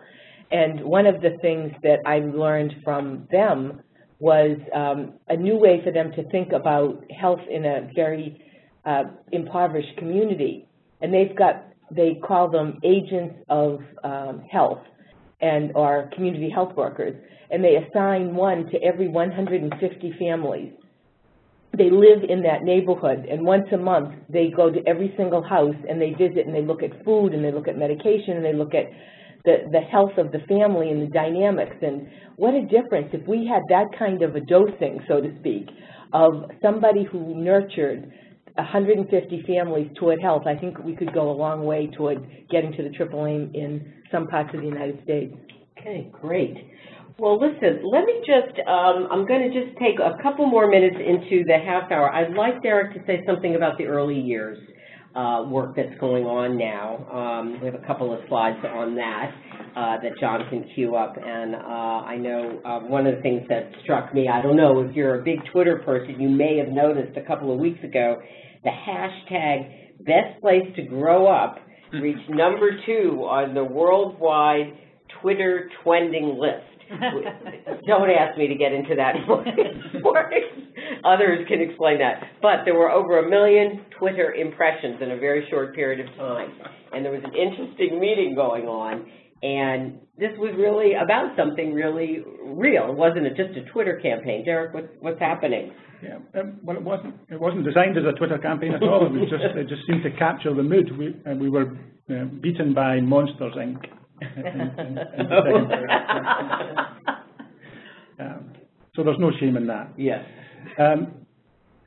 [0.52, 3.82] And one of the things that I learned from them
[4.19, 8.39] was um, a new way for them to think about health in a very
[8.86, 10.67] uh, impoverished community
[11.01, 14.81] and they've got, they call them agents of um, health
[15.41, 17.15] and or community health workers,
[17.51, 20.73] and they assign one to every 150 families.
[21.77, 25.75] They live in that neighborhood, and once a month they go to every single house
[25.89, 28.53] and they visit and they look at food and they look at medication and they
[28.53, 28.86] look at
[29.43, 31.75] the, the health of the family and the dynamics.
[31.81, 35.69] And what a difference if we had that kind of a dosing, so to speak,
[36.13, 38.12] of somebody who nurtured
[38.55, 42.83] 150 families toward health, I think we could go a long way toward getting to
[42.83, 45.33] the triple aim in some parts of the United States.
[45.79, 46.55] Okay, great.
[47.17, 50.97] Well, listen, let me just, um, I'm going to just take a couple more minutes
[50.99, 52.11] into the half hour.
[52.11, 54.57] I'd like Derek to say something about the early years
[55.15, 57.07] uh, work that's going on now.
[57.09, 59.31] Um, we have a couple of slides on that
[59.75, 61.15] uh, that John can queue up.
[61.17, 64.81] And uh, I know uh, one of the things that struck me, I don't know
[64.81, 68.21] if you're a big Twitter person, you may have noticed a couple of weeks ago,
[68.65, 71.60] the hashtag best place to grow up
[71.93, 74.73] reached number two on the worldwide
[75.21, 76.65] Twitter trending list.
[77.88, 79.15] Don't ask me to get into that
[81.06, 82.21] Others can explain that.
[82.41, 86.51] But there were over a million Twitter impressions in a very short period of time.
[86.93, 89.06] And there was an interesting meeting going on.
[89.43, 92.89] And this was really about something really real.
[92.89, 94.45] It wasn't it just a Twitter campaign.
[94.45, 95.71] Derek, what's, what's happening?
[96.02, 97.15] Yeah, um, well, it wasn't.
[97.30, 99.06] It wasn't designed as a Twitter campaign at all.
[99.06, 99.43] It was just.
[99.43, 100.91] It just seemed to capture the mood.
[100.98, 101.78] We uh, we were
[102.10, 103.84] uh, beaten by Monsters Inc.
[104.21, 105.32] in, in, in
[108.19, 108.54] um,
[108.95, 109.93] so there's no shame in that.
[109.98, 110.24] Yes.
[110.80, 111.26] Um,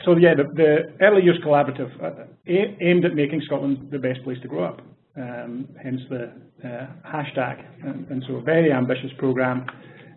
[0.05, 4.39] so yeah, the, the Early Years Collaborative uh, aimed at making Scotland the best place
[4.43, 4.81] to grow up.
[5.19, 6.33] Um, hence the
[6.65, 7.65] uh, hashtag.
[7.85, 9.67] And, and, so a very ambitious program.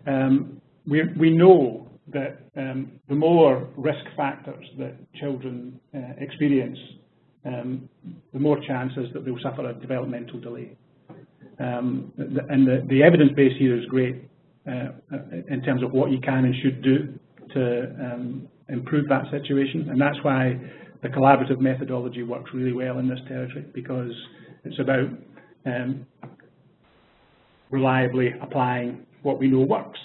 [0.06, 6.78] Um, we, we know that um, the more risk factors that children uh, experience,
[7.44, 7.88] um,
[8.32, 10.76] the more chances that they'll suffer a developmental delay.
[11.58, 14.24] Um, and the, the, evidence base here is great
[14.66, 14.88] uh,
[15.48, 17.18] in terms of what you can and should do
[17.54, 19.88] to um, improve that situation.
[19.90, 20.58] And that's why
[21.02, 24.12] the collaborative methodology works really well in this territory because
[24.64, 25.08] it's about
[25.66, 26.06] um,
[27.70, 29.98] reliably applying what we know works.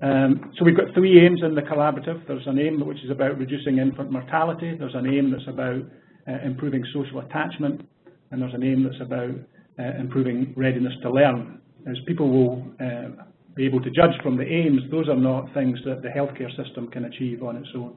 [0.00, 2.26] Um, so we've got three aims in the collaborative.
[2.26, 4.76] There's an aim which is about reducing infant mortality.
[4.78, 5.82] There's an aim that's about
[6.28, 7.88] uh, improving social attachment.
[8.30, 9.34] And there's an aim that's about
[9.78, 11.60] uh, improving readiness to learn.
[11.88, 15.78] As people will uh, be able to judge from the aims, those are not things
[15.84, 17.96] that the healthcare system can achieve on its own.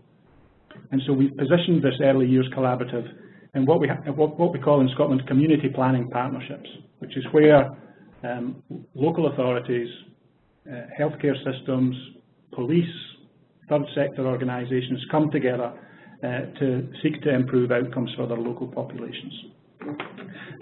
[0.91, 3.07] And so we've positioned this early years collaborative
[3.53, 7.69] in what we, what, what we call in Scotland community planning partnerships, which is where
[8.23, 8.63] um,
[8.95, 9.89] local authorities,
[10.69, 11.95] uh, healthcare systems,
[12.53, 12.85] police,
[13.69, 15.73] third sector organisations come together
[16.23, 16.27] uh,
[16.59, 19.33] to seek to improve outcomes for their local populations.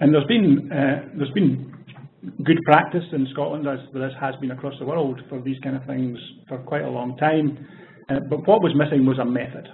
[0.00, 1.74] And there's been, uh, there's been
[2.44, 5.84] good practice in Scotland, as there has been across the world, for these kind of
[5.86, 7.66] things for quite a long time.
[8.08, 9.68] Uh, but what was missing was a method.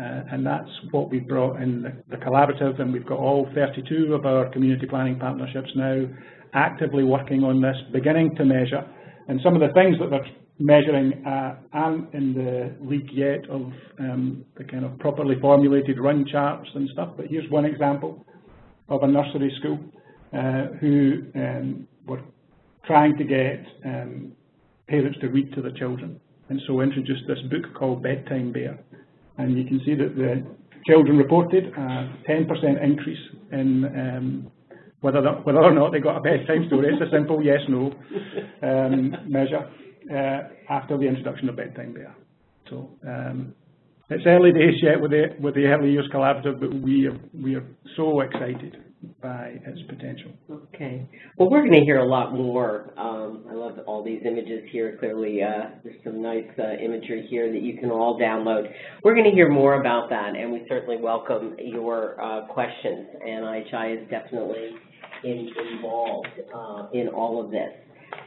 [0.00, 4.14] Uh, and that's what we've brought in the, the, collaborative, and we've got all 32
[4.14, 6.06] of our community planning partnerships now
[6.54, 8.82] actively working on this, beginning to measure.
[9.28, 10.26] And some of the things that they're
[10.58, 16.24] measuring uh, aren't in the league yet of um, the kind of properly formulated run
[16.30, 18.24] charts and stuff, but here's one example
[18.88, 19.78] of a nursery school
[20.32, 22.22] uh, who um, were
[22.86, 24.32] trying to get um,
[24.88, 28.78] parents to read to their children, and so introduced this book called Bedtime Bear
[29.40, 30.44] and you can see that the
[30.86, 33.18] children reported a 10% increase
[33.52, 34.50] in um,
[35.00, 36.88] whether, that, whether or not they got a bedtime story.
[36.92, 37.92] It's a simple yes, no
[38.62, 39.70] um, measure
[40.10, 42.14] uh, after the introduction of bedtime bear.
[42.68, 43.54] So um,
[44.10, 47.54] it's early days yet with the, with the early years collaborative, but we are, we
[47.54, 48.76] are so excited
[49.22, 50.32] by its potential.
[50.50, 51.08] Okay.
[51.38, 52.92] Well, we're going to hear a lot more.
[52.98, 54.96] Um, I love all these images here.
[54.98, 58.70] Clearly, uh, there's some nice uh, imagery here that you can all download.
[59.02, 63.06] We're going to hear more about that, and we certainly welcome your uh, questions.
[63.26, 64.70] And IHI is definitely
[65.24, 67.72] in, involved uh, in all of this.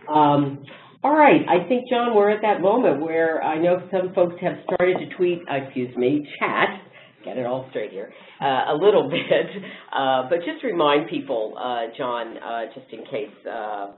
[0.10, 0.66] Um,
[1.04, 4.54] all right, I think, John, we're at that moment where I know some folks have
[4.64, 6.70] started to tweet, excuse me, chat
[7.24, 9.64] get it all straight here, uh, a little bit.
[9.92, 13.92] Uh, but just remind people, uh, John, uh, just in case uh,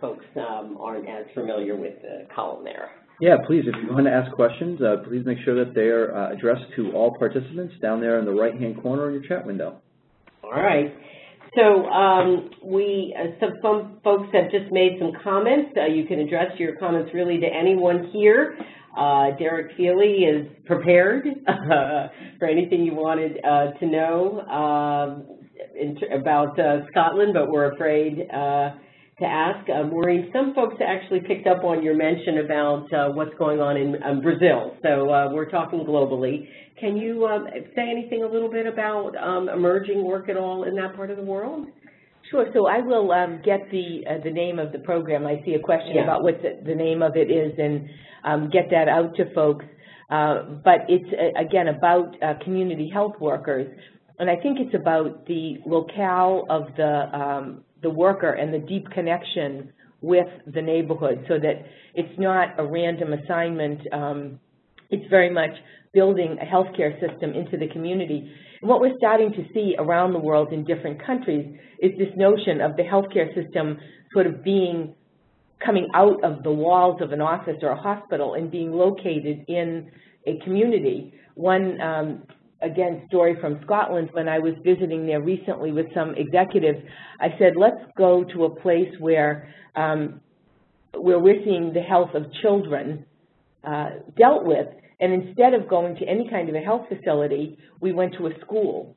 [0.00, 2.90] folks um, aren't as familiar with the column there.
[3.20, 6.32] Yeah, please, if you want to ask questions, uh, please make sure that they are
[6.32, 9.82] addressed to all participants down there in the right-hand corner of your chat window.
[10.42, 10.90] All right.
[11.54, 13.14] So um, we,
[13.60, 15.72] some folks have just made some comments.
[15.90, 18.56] you can address your comments really to anyone here.
[18.96, 25.26] Uh, Derek Feeley is prepared uh, for anything you wanted uh, to know um,
[26.12, 28.70] about uh, Scotland, but we're afraid uh,
[29.20, 29.68] to ask.
[29.68, 33.76] Uh, Maureen, some folks actually picked up on your mention about uh what's going on
[33.76, 36.48] in um, Brazil, so uh we're talking globally.
[36.80, 40.74] Can you um, say anything a little bit about um, emerging work at all in
[40.76, 41.66] that part of the world?
[42.30, 42.46] Sure.
[42.54, 45.26] So I will um, get the uh, the name of the program.
[45.26, 46.04] I see a question yeah.
[46.04, 47.88] about what the, the, name of it is, and
[48.24, 49.64] um, get that out to folks.
[50.08, 53.66] Uh, but it's uh, again about uh, community health workers,
[54.20, 58.88] and I think it's about the locale of the um, the worker and the deep
[58.90, 61.64] connection with the neighborhood, so that
[61.94, 63.80] it's not a random assignment.
[64.90, 65.50] It's very much
[65.92, 68.30] building a healthcare system into the community.
[68.60, 71.46] And what we're starting to see around the world in different countries
[71.80, 73.78] is this notion of the healthcare system
[74.12, 74.94] sort of being
[75.64, 79.90] coming out of the walls of an office or a hospital and being located in
[80.26, 81.12] a community.
[81.34, 82.22] One, um,
[82.62, 86.78] again, story from Scotland, when I was visiting there recently with some executives,
[87.20, 90.20] I said, let's go to a place where, um,
[90.94, 93.04] where we're seeing the health of children
[93.64, 94.66] uh, dealt with
[95.00, 98.40] and instead of going to any kind of a health facility, we went to a
[98.40, 98.94] school.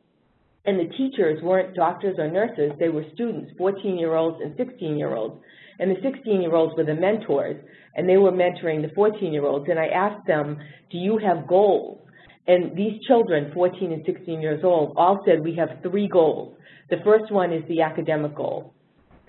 [0.65, 5.41] And the teachers weren't doctors or nurses, they were students, 14-year-olds and 16-year-olds.
[5.79, 7.61] And the 16-year-olds were the mentors,
[7.95, 9.65] and they were mentoring the 14-year-olds.
[9.69, 10.57] And I asked them,
[10.91, 12.01] do you have goals?
[12.47, 16.55] And these children, 14 and 16 years old, all said, we have three goals.
[16.89, 18.73] The first one is the academic goal.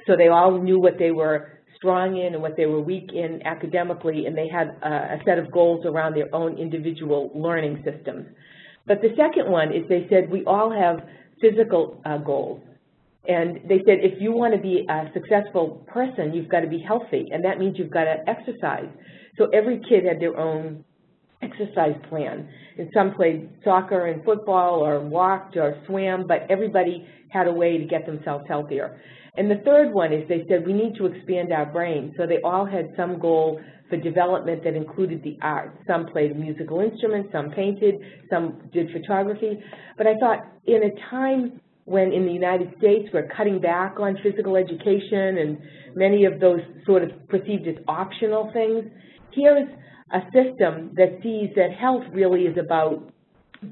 [0.07, 3.41] So they all knew what they were strong in and what they were weak in
[3.47, 8.27] academically, and they had a set of goals around their own individual learning systems.
[8.87, 11.07] But the second one is they said we all have
[11.41, 12.61] physical uh, goals.
[13.27, 16.79] And they said, if you want to be a successful person, you've got to be
[16.79, 18.89] healthy, and that means you've got to exercise.
[19.39, 20.85] So every kid had their own
[21.41, 22.49] exercise plan.
[22.77, 27.79] And some played soccer and football or walked or swam, but everybody had a way
[27.79, 29.01] to get themselves healthier.
[29.37, 32.15] And the third one is they said we need to expand our brain.
[32.17, 35.77] So they all had some goal for development that included the arts.
[35.87, 37.97] Some played musical instruments, some painted,
[38.31, 39.59] some did photography.
[39.99, 44.17] But I thought in a time when in the United States we're cutting back on
[44.23, 45.59] physical education and
[45.95, 48.85] many of those sort of perceived as optional things,
[49.33, 49.69] here is
[50.13, 53.11] a system that sees that health really is about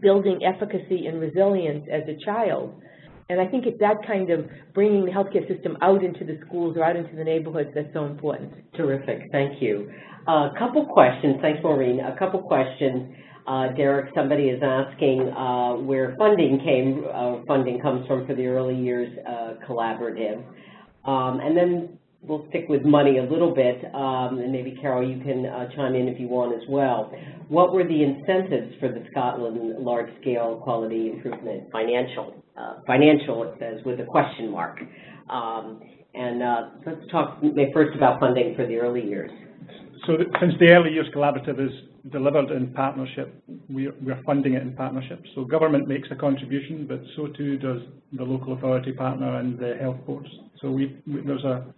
[0.01, 2.75] building efficacy and resilience as a child.
[3.29, 6.77] And I think it's that kind of bringing the healthcare system out into the schools
[6.77, 8.53] or out into the neighborhoods that's so important.
[8.75, 9.91] Terrific, thank you.
[10.29, 12.01] A couple questions, thanks Maureen.
[12.01, 13.15] A couple questions.
[13.47, 18.47] Uh, Derek, somebody is asking uh, where funding came, uh, funding comes from for the
[18.47, 20.45] early years uh, collaborative.
[21.05, 25.23] Um, and then we'll stick with money a little bit, um, and maybe Carol, you
[25.23, 27.13] can uh, chime in if you want as well.
[27.49, 32.43] What were the incentives for the Scotland large-scale quality improvement financial?
[32.57, 34.79] Uh, financial, it says, with a question mark.
[35.29, 35.81] Um,
[36.15, 37.41] and uh, let's talk
[37.73, 39.31] first about funding for the early years.
[40.07, 41.73] So since the early years collaborative is
[42.11, 45.23] delivered in partnership, we're, we're funding it in partnership.
[45.35, 47.81] So government makes a contribution, but so too does
[48.13, 50.29] the local authority partner and the health boards.
[50.61, 51.73] So we, we there's a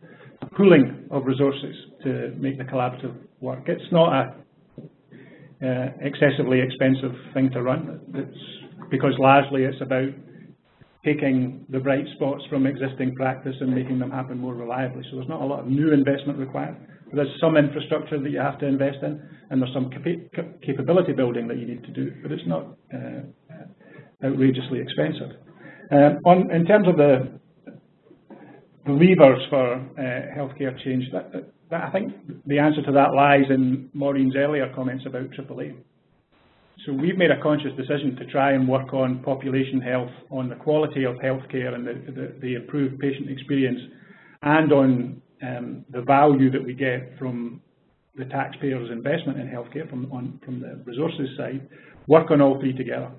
[0.57, 3.65] pooling of resources to make the collaborative work.
[3.67, 4.35] It's not a
[5.65, 8.01] uh, excessively expensive thing to run.
[8.15, 8.39] It's
[8.91, 10.11] because largely it's about
[11.05, 15.05] taking the bright spots from existing practice and making them happen more reliably.
[15.11, 16.77] So there's not a lot of new investment required.
[17.13, 20.17] There's some infrastructure that you have to invest in, and there's some capa
[20.63, 23.21] capability building that you need to do, but it's not uh,
[24.25, 25.31] outrageously expensive.
[25.93, 27.39] Um, on, in terms of the
[28.87, 31.33] the levers for uh, healthcare change, that,
[31.71, 32.13] that, I think
[32.47, 35.83] the answer to that lies in Maureen's earlier comments about triple aim.
[36.85, 40.57] So we've made a conscious decision to try and work on population health, on the
[40.57, 43.81] quality of healthcare and the, the, the improved patient experience,
[44.43, 47.63] and on um, the value that we get from
[48.17, 51.67] the taxpayers' investment in healthcare from, on, from the resources side,
[52.07, 53.11] work on all three together.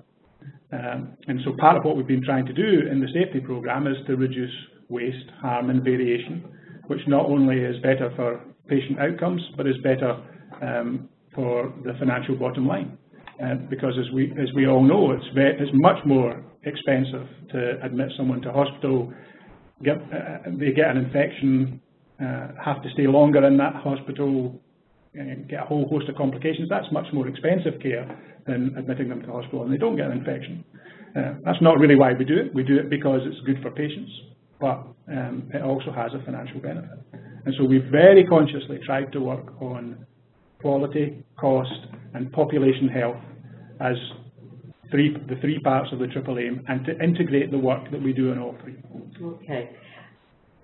[0.72, 3.86] Um, and so part of what we've been trying to do in the safety program
[3.86, 4.54] is to reduce
[4.88, 6.44] waste, harm and variation,
[6.86, 10.16] which not only is better for patient outcomes, but is better
[10.62, 12.98] um, for the financial bottom line.
[13.42, 18.08] Uh, because as we, as we all know, it's, it's much more expensive to admit
[18.16, 19.12] someone to hospital,
[19.84, 21.80] get, uh, they get an infection,
[22.20, 24.60] uh, have to stay longer in that hospital,
[25.48, 26.68] get a whole host of complications.
[26.68, 28.06] That's much more expensive care
[28.46, 30.64] than admitting them to hospital, and they don't get an infection.
[31.16, 32.54] Uh, that's not really why we do it.
[32.54, 34.12] We do it because it's good for patients
[34.60, 36.98] but um, it also has a financial benefit.
[37.44, 40.06] And so we very consciously tried to work on
[40.60, 41.70] quality, cost,
[42.14, 43.22] and population health
[43.80, 43.96] as
[44.90, 48.12] three, the three parts of the triple aim, and to integrate the work that we
[48.12, 48.76] do in all three.
[49.22, 49.70] Okay.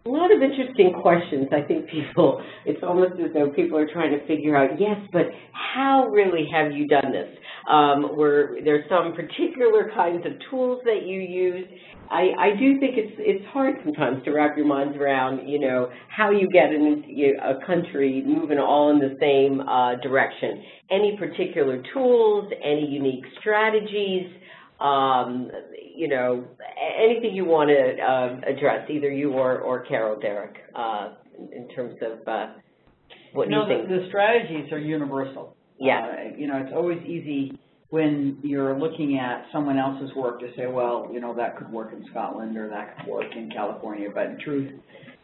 [0.05, 1.49] A lot of interesting questions.
[1.53, 5.27] I think people, it's almost as though people are trying to figure out, yes, but
[5.53, 7.29] how really have you done this?
[7.71, 11.65] Um, where there's some particular kinds of tools that you use,
[12.11, 15.89] I, I do think it's it's hard sometimes to wrap your minds around, you know,
[16.09, 17.05] how you get an,
[17.41, 20.63] a country moving all in the same uh, direction.
[20.91, 24.27] Any particular tools, any unique strategies,
[24.81, 25.51] um,
[25.95, 26.45] you know,
[26.99, 31.15] anything you want to uh, address, either you or, or Carol, Derek, uh,
[31.53, 32.55] in terms of uh,
[33.33, 33.89] what no, you think.
[33.89, 35.57] The, the strategies are universal.
[35.79, 36.07] Yeah.
[36.07, 37.59] Uh, you know, it's always easy
[37.91, 41.93] when you're looking at someone else's work to say, well, you know, that could work
[41.93, 44.73] in Scotland or that could work in California, but in truth,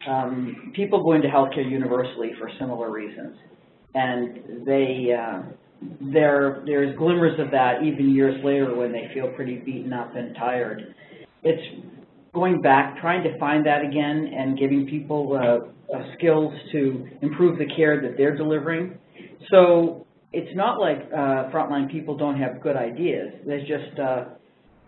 [0.07, 3.37] um, people go into healthcare universally for similar reasons.
[3.95, 5.43] And they, uh,
[6.01, 10.35] there, there's glimmers of that even years later when they feel pretty beaten up and
[10.35, 10.95] tired.
[11.43, 11.63] It's
[12.35, 17.59] going back, trying to find that again and giving people uh, uh, skills to improve
[17.59, 18.99] the care that they're delivering.
[19.51, 23.33] So it's not like uh, frontline people don't have good ideas.
[23.47, 24.25] There's just uh,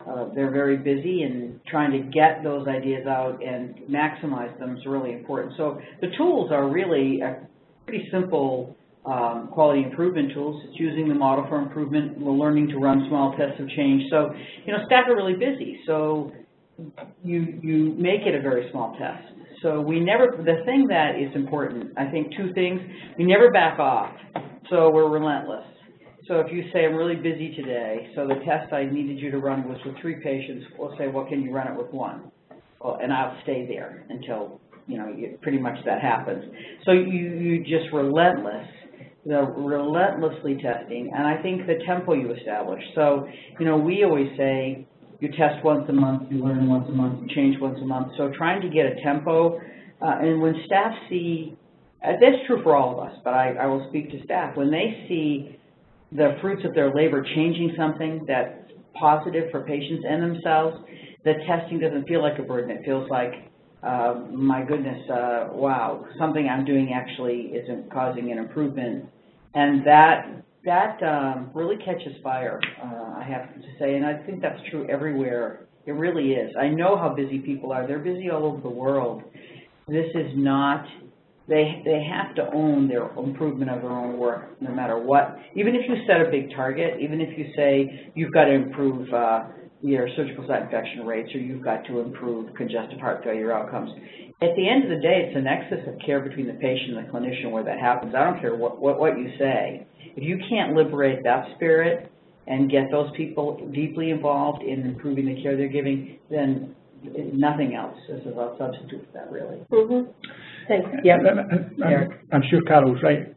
[0.08, 4.86] uh, they're very busy and trying to get those ideas out and maximize them is
[4.86, 5.54] really important.
[5.56, 7.46] So the tools are really a
[7.86, 8.76] pretty simple
[9.06, 10.62] um, quality improvement tools.
[10.68, 12.18] It's using the model for improvement.
[12.20, 14.04] We're learning to run small tests of change.
[14.10, 14.30] So
[14.66, 15.80] you know, staff are really busy.
[15.86, 16.32] So
[17.22, 19.24] you you make it a very small test.
[19.62, 20.28] So we never.
[20.36, 22.80] The thing that is important, I think, two things.
[23.18, 24.12] We never back off.
[24.70, 25.66] So we're relentless.
[26.28, 29.38] So if you say, I'm really busy today, so the test I needed you to
[29.38, 32.30] run was with three patients, we'll say, well, can you run it with one?
[32.80, 36.44] well, and I'll stay there until, you know, you, pretty much that happens.
[36.84, 38.66] So you, you just relentless,
[39.26, 42.82] the relentlessly testing, and I think the tempo you establish.
[42.94, 44.86] So, you know, we always say,
[45.20, 48.12] you test once a month, you learn once a month, you change once a month.
[48.16, 49.58] So trying to get a tempo,
[50.00, 51.54] uh, and when staff see,
[52.02, 54.70] uh, that's true for all of us, but I, I will speak to staff, when
[54.70, 55.58] they see
[56.12, 58.54] the fruits of their labor changing something that's
[58.94, 60.78] positive for patients and themselves,
[61.24, 62.70] the testing doesn't feel like a burden.
[62.70, 63.49] It feels like,
[63.82, 69.06] uh, my goodness, uh, wow, something I'm doing actually isn't causing an improvement.
[69.54, 74.42] And that, that um, really catches fire, uh, I have to say, and I think
[74.42, 75.66] that's true everywhere.
[75.86, 76.54] It really is.
[76.60, 77.86] I know how busy people are.
[77.86, 79.22] They're busy all over the world.
[79.88, 80.84] This is not
[81.50, 85.36] they they have to own their improvement of their own work no matter what.
[85.56, 89.12] Even if you set a big target, even if you say you've got to improve
[89.12, 89.46] uh,
[89.82, 93.90] your surgical site infection rates or you've got to improve congestive heart failure outcomes.
[94.42, 97.06] At the end of the day, it's a nexus of care between the patient and
[97.06, 98.14] the clinician where that happens.
[98.14, 99.86] I don't care what, what, what you say.
[100.16, 102.10] If you can't liberate that spirit
[102.46, 106.74] and get those people deeply involved in improving the care they're giving, then
[107.32, 109.58] nothing else is a substitute for that, really.
[109.70, 110.10] Mm-hmm.
[110.68, 110.88] Thanks.
[111.04, 113.34] Yeah, I'm, I'm sure Carol's right.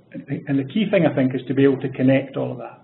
[0.47, 2.81] And the key thing, I think, is to be able to connect all of that.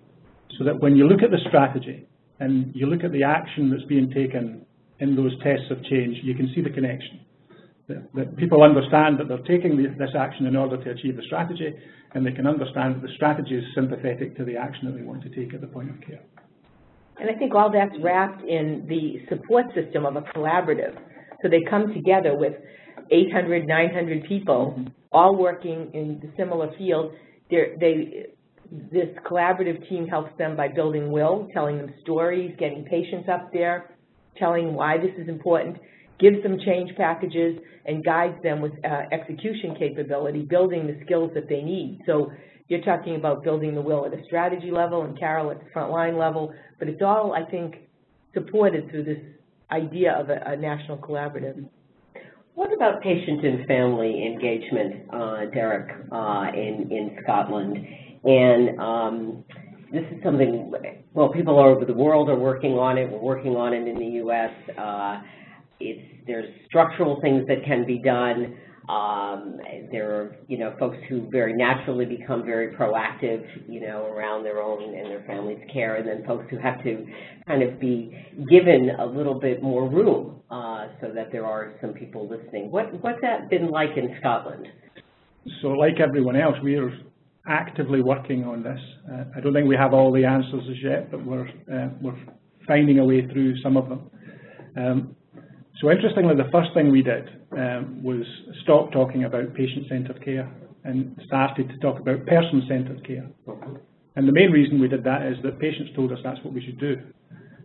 [0.57, 2.08] So that when you look at the strategy
[2.39, 4.65] and you look at the action that's being taken
[4.99, 7.19] in those tests of change, you can see the connection.
[7.87, 11.23] That, that people understand that they're taking the, this action in order to achieve the
[11.23, 11.73] strategy,
[12.13, 15.23] and they can understand that the strategy is sympathetic to the action that they want
[15.23, 16.21] to take at the point of care.
[17.19, 20.95] And I think all that's wrapped in the support system of a collaborative.
[21.41, 22.53] So they come together with
[23.11, 24.87] 800, 900 people, mm-hmm.
[25.11, 27.11] all working in the similar field.
[27.49, 28.27] They're, they,
[28.71, 33.95] this collaborative team helps them by building will, telling them stories, getting patients up there,
[34.37, 35.77] telling why this is important,
[36.19, 41.49] gives them change packages, and guides them with uh, execution capability, building the skills that
[41.49, 41.99] they need.
[42.05, 42.31] So
[42.67, 46.19] you're talking about building the will at a strategy level and Carol at the frontline
[46.19, 47.75] level, but it's all, I think,
[48.33, 49.17] supported through this
[49.71, 51.67] idea of a, a national collaborative.
[52.53, 57.77] What about patient and family engagement, uh, Derek, uh, in, in Scotland?
[58.23, 59.43] And um,
[59.91, 60.71] this is something,
[61.13, 63.09] well, people all over the world are working on it.
[63.09, 64.51] We're working on it in the U.S.
[64.77, 65.21] Uh,
[65.79, 68.57] it's, there's structural things that can be done.
[68.89, 69.59] Um,
[69.91, 74.61] there are, you know, folks who very naturally become very proactive, you know, around their
[74.61, 77.05] own and their family's care, and then folks who have to
[77.47, 78.11] kind of be
[78.49, 82.71] given a little bit more room uh, so that there are some people listening.
[82.71, 84.67] What, what's that been like in Scotland?
[85.61, 86.91] So like everyone else, we are
[87.49, 88.79] actively working on this.
[89.11, 92.17] Uh, I don't think we have all the answers as yet, but we're, uh, we're
[92.67, 94.09] finding a way through some of them.
[94.77, 95.15] Um,
[95.81, 97.27] so interestingly, the first thing we did
[97.57, 98.23] um, was
[98.63, 100.51] stop talking about patient-centred care
[100.83, 103.27] and started to talk about person-centred care.
[104.15, 106.61] And the main reason we did that is that patients told us that's what we
[106.61, 106.97] should do.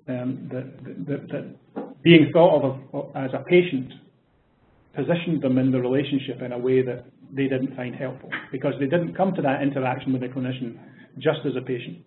[0.07, 1.57] Um, that, that, that,
[2.03, 2.62] being thought
[2.93, 3.93] of as a patient
[4.95, 8.87] positioned them in the relationship in a way that they didn't find helpful because they
[8.87, 10.79] didn't come to that interaction with a clinician
[11.18, 11.99] just as a patient.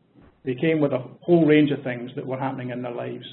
[0.46, 3.26] They came with a whole range of things that were happening in their lives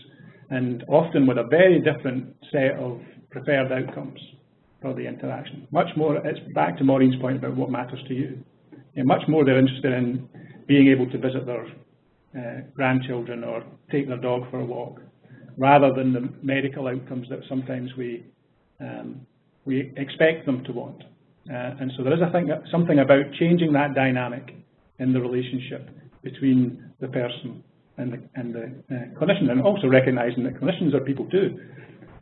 [0.51, 4.21] and often with a very different set of preferred outcomes
[4.81, 5.67] for the interaction.
[5.71, 8.39] Much more, it's back to Maureen's point about what matters to you.
[8.97, 10.29] And much more they're interested in
[10.67, 11.67] being able to visit their
[12.39, 15.01] uh, grandchildren or take their dog for a walk,
[15.57, 18.25] rather than the medical outcomes that sometimes we
[18.81, 19.27] um,
[19.65, 21.03] we expect them to want.
[21.51, 24.55] Uh, and so there is, I think, something about changing that dynamic
[24.99, 25.91] in the relationship
[26.23, 27.63] between the person
[27.99, 31.61] and the, and the uh, clinician, and also recognizing that clinicians are people too,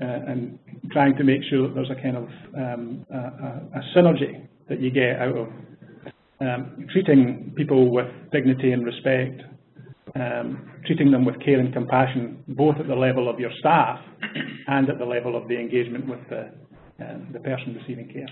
[0.00, 0.58] uh, and
[0.90, 4.90] trying to make sure that there's a kind of um, a, a, synergy that you
[4.90, 5.48] get out of
[6.40, 9.40] um, treating people with dignity and respect,
[10.16, 14.00] um, treating them with care and compassion, both at the level of your staff
[14.66, 16.50] and at the level of the engagement with the,
[17.02, 18.26] uh, the person receiving care.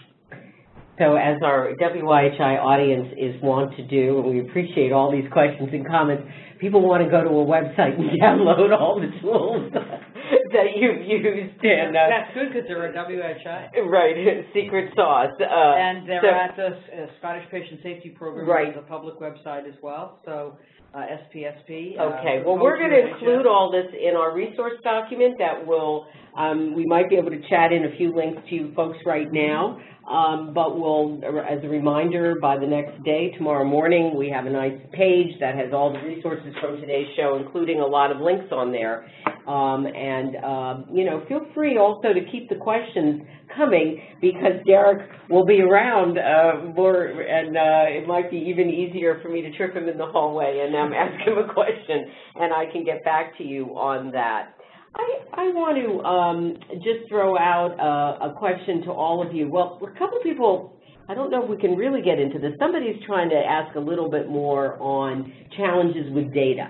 [1.00, 5.70] So as our WIHI audience is wont to do, and we appreciate all these questions
[5.72, 6.24] and comments,
[6.60, 9.72] people want to go to a website and download all the tools
[10.52, 11.56] that you've used.
[11.64, 13.80] And, uh, That's good because they're a WHI.
[13.88, 15.32] Right, secret sauce.
[15.40, 18.68] Uh, And they're so- at the uh, Scottish Patient Safety Program, Right.
[18.68, 20.20] which is a public website as well.
[20.26, 20.58] So
[20.92, 20.98] uh,
[21.32, 21.96] SPSP.
[21.98, 25.64] uh, Okay, for well, we're going to include all this in our resource document that
[25.66, 26.04] will,
[26.36, 29.30] um, we might be able to chat in a few links to you folks right
[29.32, 29.78] now,
[30.10, 34.50] um, but we'll, as a reminder, by the next day, tomorrow morning, we have a
[34.50, 38.46] nice page that has all the resources from today's show, including a lot of links
[38.50, 39.08] on there.
[39.46, 43.22] Um, and, um, you know, feel free also to keep the questions
[43.56, 49.20] coming because Derek will be around uh, more, and uh, it might be even easier
[49.22, 52.06] for me to trip him in the hallway and um, ask him a question,
[52.36, 54.54] and I can get back to you on that.
[54.94, 59.48] I, I want to um, just throw out a, a question to all of you.
[59.48, 60.76] Well, a couple people,
[61.08, 62.52] I don't know if we can really get into this.
[62.58, 66.68] Somebody's trying to ask a little bit more on challenges with data.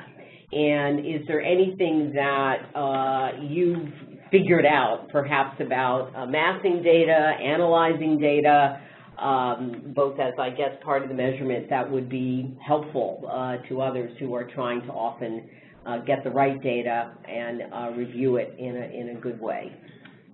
[0.52, 3.88] And is there anything that uh, you've
[4.30, 8.80] figured out, perhaps about amassing data, analyzing data,
[9.18, 13.80] um, both as, I guess, part of the measurement that would be helpful uh, to
[13.80, 15.48] others who are trying to often
[15.86, 19.72] uh, get the right data and uh, review it in a, in a good way?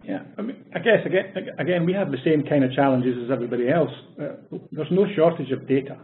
[0.04, 3.30] Yeah, I mean, I guess, again, again, we have the same kind of challenges as
[3.30, 3.90] everybody else.
[4.20, 4.36] Uh,
[4.70, 5.98] There's no shortage of data.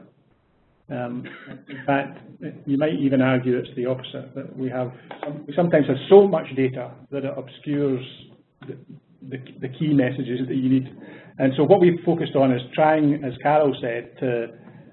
[0.90, 1.24] Um,
[1.68, 2.18] In fact,
[2.66, 4.92] you might even argue it's the opposite, that we have,
[5.46, 8.04] we sometimes have so much data that it obscures
[8.66, 8.76] the,
[9.28, 10.88] the the key messages that you need.
[11.38, 14.48] And so what we've focused on is trying, as Carol said, to,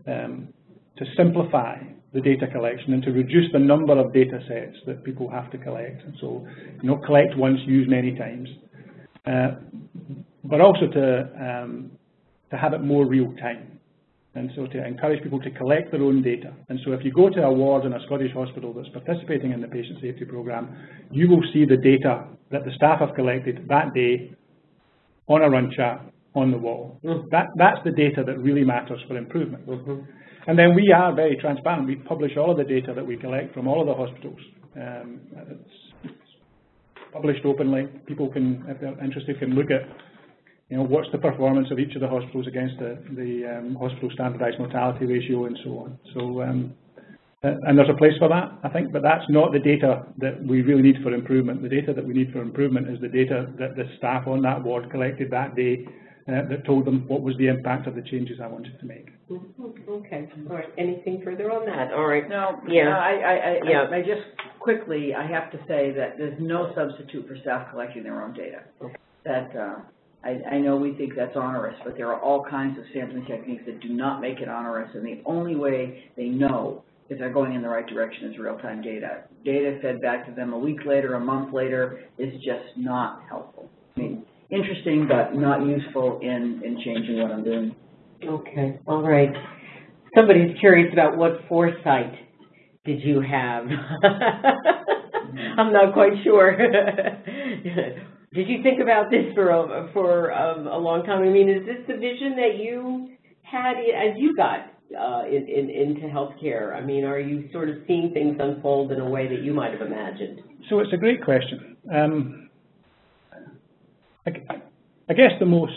[0.07, 0.49] um,
[0.97, 1.77] to simplify
[2.13, 5.57] the data collection and to reduce the number of data sets that people have to
[5.57, 6.03] collect.
[6.03, 6.45] And so,
[6.81, 8.49] you know, collect once, use many times.
[9.25, 9.51] Uh,
[10.43, 11.91] but also to, um,
[12.49, 13.79] to have it more real time.
[14.35, 16.53] And so to encourage people to collect their own data.
[16.69, 19.61] And so if you go to a ward in a Scottish hospital that's participating in
[19.61, 20.75] the patient safety programme,
[21.11, 24.31] you will see the data that the staff have collected that day
[25.27, 26.01] on a run chart
[26.35, 26.99] on the wall.
[27.03, 27.29] Mm.
[27.31, 29.67] That, that's the data that really matters for improvement.
[29.67, 30.05] Mhm.
[30.49, 31.85] And then we are very transparent.
[31.85, 34.39] We publish all of the data that we collect from all of the hospitals.
[34.75, 36.13] Um, it's,
[37.13, 37.85] published openly.
[38.07, 39.81] People can, if they're interested, can look at,
[40.69, 44.09] you know, what's the performance of each of the hospitals against the, the um, hospital
[44.11, 45.99] standardised mortality ratio and so on.
[46.15, 46.73] So, um,
[47.43, 50.43] uh, and there's a place for that, I think, but that's not the data that
[50.43, 51.61] we really need for improvement.
[51.61, 54.63] The data that we need for improvement is the data that the staff on that
[54.63, 55.85] ward collected that day
[56.33, 59.07] uh, that told them what was the impact of the changes I wanted to make.
[59.31, 60.65] Okay, all right.
[60.77, 61.93] Anything further on that?
[61.93, 62.27] All right.
[62.29, 62.85] No, Yeah.
[62.85, 63.87] no, I, I, I, Yeah.
[63.91, 64.21] I just,
[64.59, 68.61] quickly, I have to say that there's no substitute for staff collecting their own data.
[68.81, 68.95] Okay.
[69.25, 69.75] That, uh,
[70.23, 73.63] I, I know we think that's onerous, but there are all kinds of sampling techniques
[73.65, 77.53] that do not make it onerous, and the only way they know if they're going
[77.53, 79.23] in the right direction is real-time data.
[79.43, 83.69] Data fed back to them a week later, a month later, is just not helpful.
[83.95, 87.75] I mean, interesting, but not useful in, in changing what I'm doing.
[88.23, 89.29] Okay, all right.
[90.15, 92.13] Somebody's curious about what foresight
[92.85, 93.65] did you have?
[95.57, 96.57] I'm not quite sure.
[98.31, 101.23] Did you think about this for a, for um, a long time?
[101.23, 103.09] I mean, is this the vision that you
[103.41, 106.75] had as you got uh, in, in, into healthcare?
[106.75, 109.71] I mean, are you sort of seeing things unfold in a way that you might
[109.71, 110.41] have imagined?
[110.69, 111.77] So it's a great question.
[111.91, 112.48] Um,
[114.25, 114.31] I,
[115.09, 115.73] I guess the most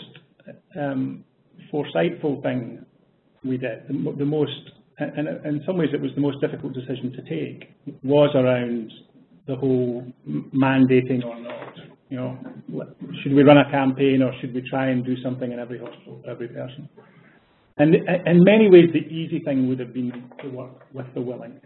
[0.79, 1.23] um,
[1.71, 2.85] foresightful thing
[3.43, 4.51] we did, the, the most,
[4.97, 7.69] and in some ways it was the most difficult decision to take,
[8.03, 8.91] was around
[9.47, 10.05] the whole
[10.53, 11.73] mandating or not.
[12.09, 12.37] You know,
[13.23, 16.21] should we run a campaign or should we try and do something in every hospital
[16.29, 16.87] every person?
[17.77, 21.59] And in many ways, the easy thing would have been to work with the willing.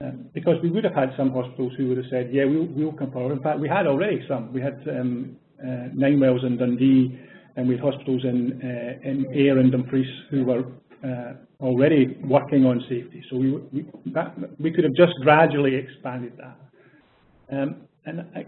[0.00, 2.92] Um, because we would have had some hospitals who would have said, yeah, we'll, we'll
[2.92, 3.32] come forward.
[3.32, 4.52] In fact, we had already some.
[4.52, 7.18] We had um, uh, Ninewells in Dundee,
[7.56, 10.64] and we had hospitals in, uh, in Ayr and Dumfries who were
[11.04, 13.24] uh, already working on safety.
[13.30, 17.56] So we, we, that, we could have just gradually expanded that.
[17.56, 18.44] Um, and I,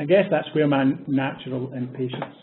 [0.00, 2.36] I guess that's where my natural impatience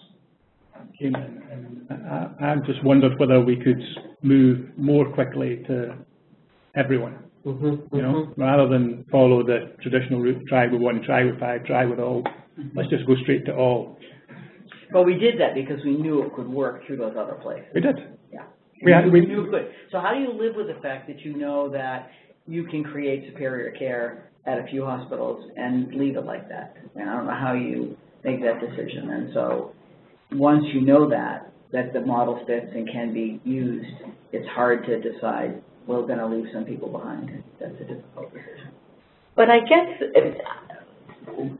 [0.99, 1.41] came in.
[1.51, 3.81] And I, I just wondered whether we could
[4.21, 5.95] move more quickly to
[6.75, 11.39] everyone Mm-hmm, you know, rather than follow the traditional route, try with one, try with
[11.39, 12.23] five, try with all.
[12.75, 13.97] Let's just go straight to all.
[14.91, 17.67] But we did that because we knew it could work through those other places.
[17.73, 17.95] We did.
[18.33, 18.43] Yeah.
[18.83, 19.71] We had, we, We knew it could.
[19.91, 22.09] So how do you live with the fact that you know that
[22.47, 26.75] you can create superior care at a few hospitals and leave it like that?
[26.95, 29.11] And I don't know how you make that decision.
[29.11, 29.73] And so,
[30.33, 33.87] once you know that, that the model fits and can be used,
[34.31, 37.43] it's hard to decide, we're gonna leave some people behind.
[37.59, 38.71] That's a difficult decision.
[39.35, 39.87] But I guess,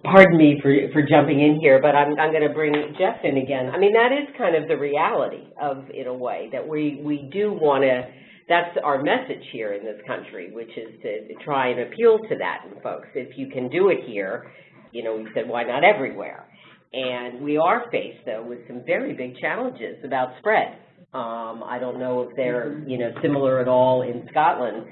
[0.03, 3.71] pardon me for, for jumping in here, but I'm, I'm gonna bring Jeff in again.
[3.73, 7.29] I mean, that is kind of the reality of, in a way, that we, we
[7.31, 8.03] do wanna
[8.49, 12.65] that's our message here in this country, which is to try and appeal to that
[12.81, 13.07] folks.
[13.13, 14.51] If you can do it here,
[14.91, 16.47] you know, we said, why not everywhere?
[16.91, 20.79] And we are faced, though, with some very big challenges about spread.
[21.13, 24.85] Um, I don't know if they're, you know, similar at all in Scotland,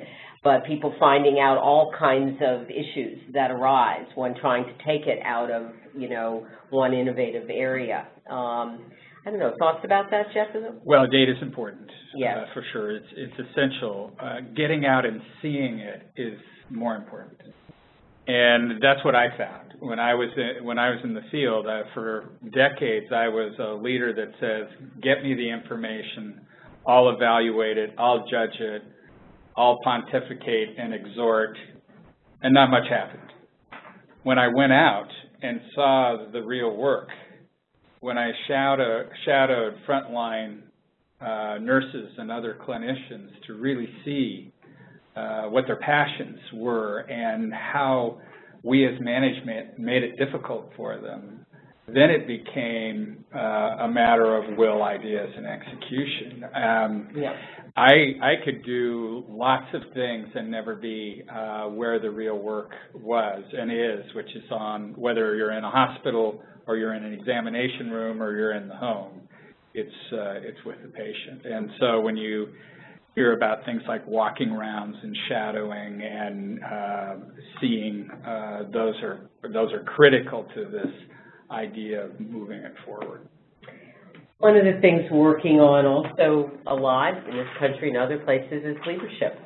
[0.43, 5.19] but people finding out all kinds of issues that arise when trying to take it
[5.23, 8.07] out of, you know, one innovative area.
[8.29, 8.91] Um,
[9.25, 10.47] I don't know, thoughts about that, Jeff?
[10.83, 12.37] Well, data is important, yes.
[12.37, 12.95] uh, for sure.
[12.95, 14.15] It's, it's essential.
[14.19, 16.39] Uh, getting out and seeing it is
[16.69, 17.37] more important.
[18.27, 21.65] And that's what I found when I was in, when I was in the field.
[21.65, 24.67] Uh, for decades, I was a leader that says,
[25.01, 26.41] "Get me the information.
[26.85, 27.93] I'll evaluate it.
[27.97, 28.83] I'll judge it.
[29.55, 31.57] I'll pontificate and exhort."
[32.41, 33.31] And not much happened.
[34.23, 35.07] When I went out
[35.41, 37.07] and saw the real work,
[38.01, 40.63] when I shadowed, shadowed frontline
[41.21, 44.56] uh, nurses and other clinicians to really see uh,
[45.49, 48.19] what their passions were and how
[48.63, 51.45] we as management made it difficult for them,
[51.87, 56.43] then it became uh, a matter of will, ideas, and execution.
[56.53, 57.33] Um, yeah.
[57.77, 57.91] I
[58.21, 63.43] I could do lots of things and never be uh, where the real work was
[63.53, 67.91] and is, which is on whether you're in a hospital or you're in an examination
[67.91, 69.21] room or you're in the home.
[69.73, 72.47] It's uh, it's with the patient, and so when you
[73.17, 77.15] hear about things like walking rounds and shadowing and uh,
[77.59, 80.93] seeing uh, those are those are critical to this
[81.49, 83.27] idea of moving it forward.
[84.37, 88.61] One of the things working on also a lot in this country and other places
[88.63, 89.41] is leadership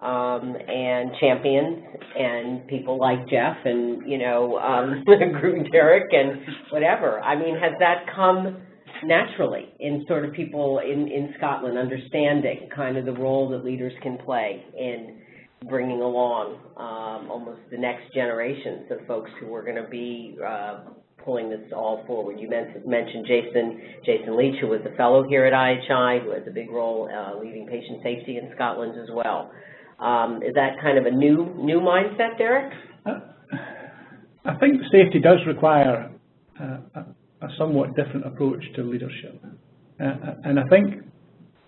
[0.00, 1.82] um, and champions
[2.16, 5.04] and people like Jeff and you know um,
[5.72, 7.20] Derek and whatever.
[7.22, 8.62] I mean, has that come
[9.04, 13.92] naturally in sort of people in, in Scotland understanding kind of the role that leaders
[14.02, 15.18] can play in
[15.68, 20.80] bringing along um, almost the next generations of folks who are going to be uh,
[21.24, 22.38] pulling this all forward.
[22.38, 26.52] You mentioned Jason Jason Leitch, who was a fellow here at IHI, who has a
[26.52, 29.50] big role uh, leading patient safety in Scotland as well.
[29.98, 32.72] Um, is that kind of a new new mindset, Derek?
[33.04, 33.20] Uh,
[34.44, 36.10] I think safety does require
[36.60, 37.02] uh,
[37.42, 39.40] a somewhat different approach to leadership.
[40.00, 41.04] Uh, uh, and I think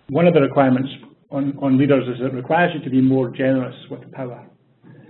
[0.08, 0.88] one of the requirements
[1.30, 4.46] on, on leaders is it requires you to be more generous with power.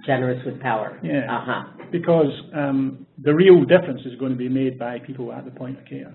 [0.04, 0.98] Generous with power.
[1.02, 1.26] Yeah.
[1.30, 1.84] Uh-huh.
[1.92, 5.78] Because um, the real difference is going to be made by people at the point
[5.78, 6.14] of care.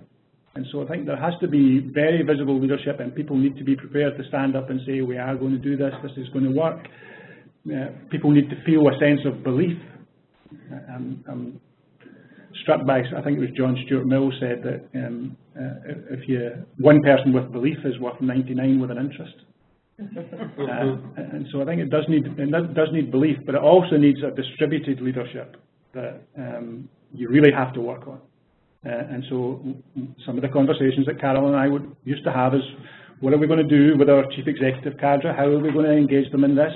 [0.56, 3.64] And so I think there has to be very visible leadership and people need to
[3.64, 6.30] be prepared to stand up and say, we are going to do this, this is
[6.30, 6.80] going to work.
[7.66, 9.78] Uh, people need to feel a sense of belief.
[10.72, 11.62] Uh, um, um,
[12.62, 16.66] struck by, I think it was John Stuart Mill said that um, uh, if you
[16.78, 19.36] one person with belief is worth 99 with an interest.
[20.00, 23.98] uh, and so I think it does need it does need belief, but it also
[23.98, 25.58] needs a distributed leadership
[25.94, 28.20] that um, you really have to work on.
[28.86, 29.62] Uh, and so
[30.26, 32.62] some of the conversations that Carol and I would used to have is,
[33.22, 35.32] what are we going to do with our chief executive cadre?
[35.34, 36.74] How are we going to engage them in this?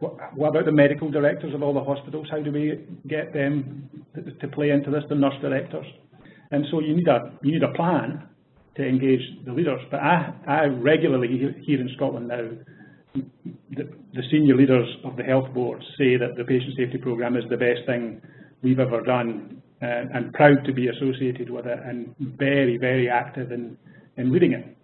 [0.00, 2.26] What about the medical directors of all the hospitals?
[2.30, 3.88] How do we get them
[4.40, 5.86] to play into this, the nurse directors?
[6.50, 8.28] And so you need a you need a plan
[8.76, 9.80] to engage the leaders.
[9.90, 11.28] But I, I regularly
[11.64, 12.48] here in Scotland now,
[13.14, 17.44] the, the senior leaders of the health boards say that the patient safety programme is
[17.48, 18.20] the best thing
[18.62, 23.52] we've ever done uh, and proud to be associated with it and very, very active
[23.52, 23.76] in,
[24.16, 24.76] in leading it.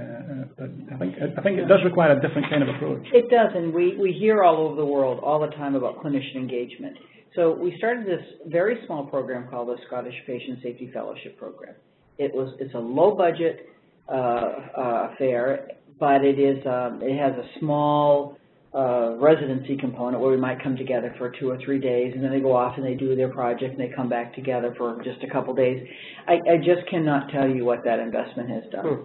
[0.00, 3.06] Uh, but I think I think it does require a different kind of approach.
[3.12, 6.36] It does, and we, we hear all over the world all the time about clinician
[6.36, 6.96] engagement.
[7.36, 11.74] So we started this very small program called the Scottish Patient Safety Fellowship Program.
[12.18, 13.68] It was it's a low budget
[14.08, 18.36] uh, uh, affair, but it is um, it has a small
[18.74, 22.30] uh, residency component where we might come together for two or three days, and then
[22.30, 25.22] they go off and they do their project, and they come back together for just
[25.22, 25.86] a couple days.
[26.26, 28.84] I, I just cannot tell you what that investment has done.
[28.84, 29.04] Hmm.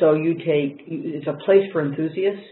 [0.00, 2.44] So you take, it's a place for enthusiasts.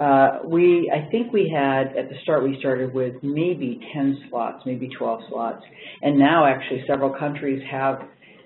[0.00, 4.62] Uh, we, I think we had, at the start we started with maybe 10 slots,
[4.64, 5.62] maybe 12 slots.
[6.02, 8.00] And now actually several countries have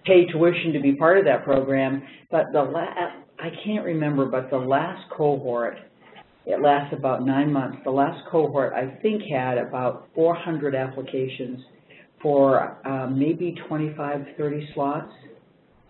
[0.05, 2.03] paid tuition to be part of that program.
[2.31, 5.77] But the la- I can't remember, but the last cohort,
[6.47, 7.79] it lasts about nine months.
[7.85, 11.61] The last cohort I think had about 400 applications
[12.23, 15.13] for uh, maybe 25, 30 slots.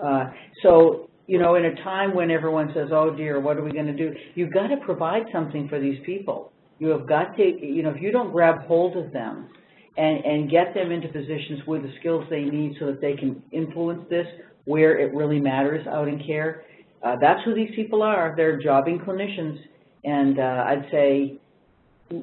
[0.00, 0.24] Uh,
[0.62, 3.86] so you know, in a time when everyone says, oh dear, what are we going
[3.86, 4.14] to do?
[4.34, 6.52] You've got to provide something for these people.
[6.78, 9.48] You have got to, you know, if you don't grab hold of them
[9.96, 13.42] and, and get them into positions with the skills they need so that they can
[13.52, 14.26] influence this
[14.64, 16.62] where it really matters out in care,
[17.02, 18.34] uh, that's who these people are.
[18.36, 19.58] They're jobbing clinicians.
[20.04, 21.38] And uh, I'd say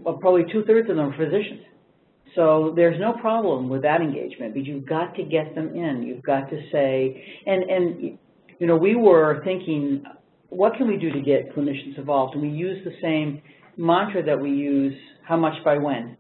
[0.05, 1.61] uh, probably two-thirds of them are physicians.
[2.35, 6.03] So there's no problem with that engagement, but you've got to get them in.
[6.03, 8.17] You've got to say, and, and
[8.61, 10.03] you know, we were thinking,
[10.49, 12.35] what can we do to get clinicians involved?
[12.35, 13.41] And we use the same
[13.75, 14.93] mantra that we use,
[15.27, 16.15] how much by when.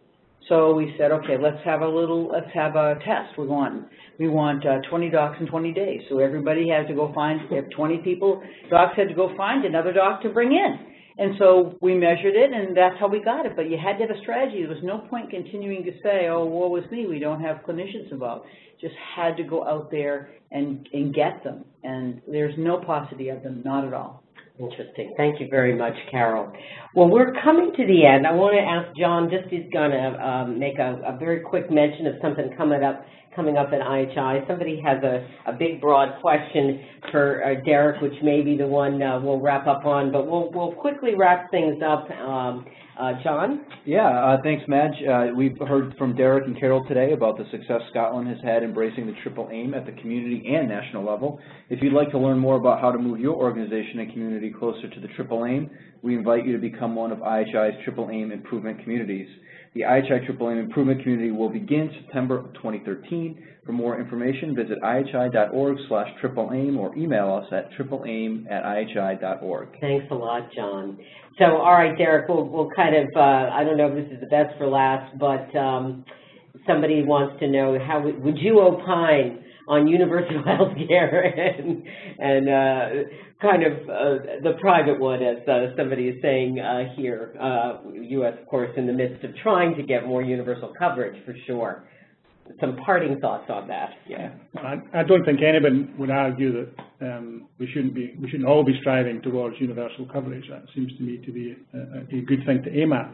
[0.49, 3.37] So we said, okay, let's have a little, let's have a test.
[3.37, 3.85] We want,
[4.17, 6.01] we want uh, 20 docs in 20 days.
[6.09, 9.93] So everybody had to go find, if 20 people, docs had to go find another
[9.93, 10.79] doc to bring in.
[11.21, 13.55] And so we measured it, and that's how we got it.
[13.55, 14.61] But you had to have a strategy.
[14.61, 18.11] There was no point continuing to say, oh, woe is me, we don't have clinicians
[18.11, 18.47] involved.
[18.81, 21.63] Just had to go out there and, and get them.
[21.83, 24.23] And there's no paucity of them, not at all.
[24.59, 25.13] Interesting.
[25.15, 26.51] Thank you very much, Carol.
[26.95, 28.25] Well, we're coming to the end.
[28.25, 31.69] I want to ask John, just he's going to um, make a, a, very quick
[31.69, 33.05] mention of something coming up
[33.35, 34.47] coming up at IHI.
[34.47, 39.01] Somebody has a, a big, broad question for uh, Derek, which may be the one
[39.01, 42.09] uh, we'll wrap up on, but we'll, we'll quickly wrap things up.
[42.11, 42.65] Um,
[42.99, 43.65] uh, John?
[43.85, 44.93] Yeah, uh, thanks, Madge.
[45.09, 49.07] Uh, we've heard from Derek and Carol today about the success Scotland has had embracing
[49.07, 51.39] the triple aim at the community and national level.
[51.69, 54.87] If you'd like to learn more about how to move your organization and community closer
[54.89, 55.69] to the triple aim,
[56.03, 59.27] we invite you to become one of IHI's triple aim improvement communities.
[59.73, 60.27] The IHI
[60.59, 63.41] Improvement Community will begin September 2013.
[63.65, 69.69] For more information, visit ihi.org slash triple aim or email us at tripleaim at ihi.org.
[69.79, 70.97] Thanks a lot, John.
[71.37, 73.19] So, all right, Derek, we'll, we'll kind of, uh,
[73.53, 76.03] I don't know if this is the best for last, but um,
[76.67, 81.83] somebody wants to know how would you opine on universal health care and,
[82.19, 83.09] and uh,
[83.41, 87.31] kind of uh, the private one, as uh, somebody is saying uh, here.
[87.93, 91.35] U.S., uh, of course, in the midst of trying to get more universal coverage, for
[91.45, 91.83] sure.
[92.59, 93.91] Some parting thoughts on that.
[94.09, 98.49] Yeah, I, I don't think anyone would argue that um, we shouldn't be, we shouldn't
[98.49, 100.43] all be striving towards universal coverage.
[100.49, 103.05] That seems to me to be a, a good thing to aim at.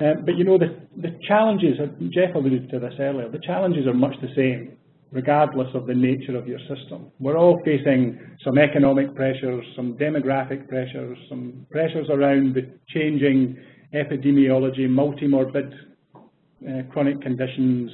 [0.00, 1.76] Um, but you know, the, the challenges,
[2.14, 4.77] Jeff alluded to this earlier, the challenges are much the same
[5.10, 7.10] regardless of the nature of your system.
[7.18, 13.56] We're all facing some economic pressures, some demographic pressures, some pressures around the changing
[13.94, 15.72] epidemiology, multi-morbid
[16.14, 17.90] uh, chronic conditions.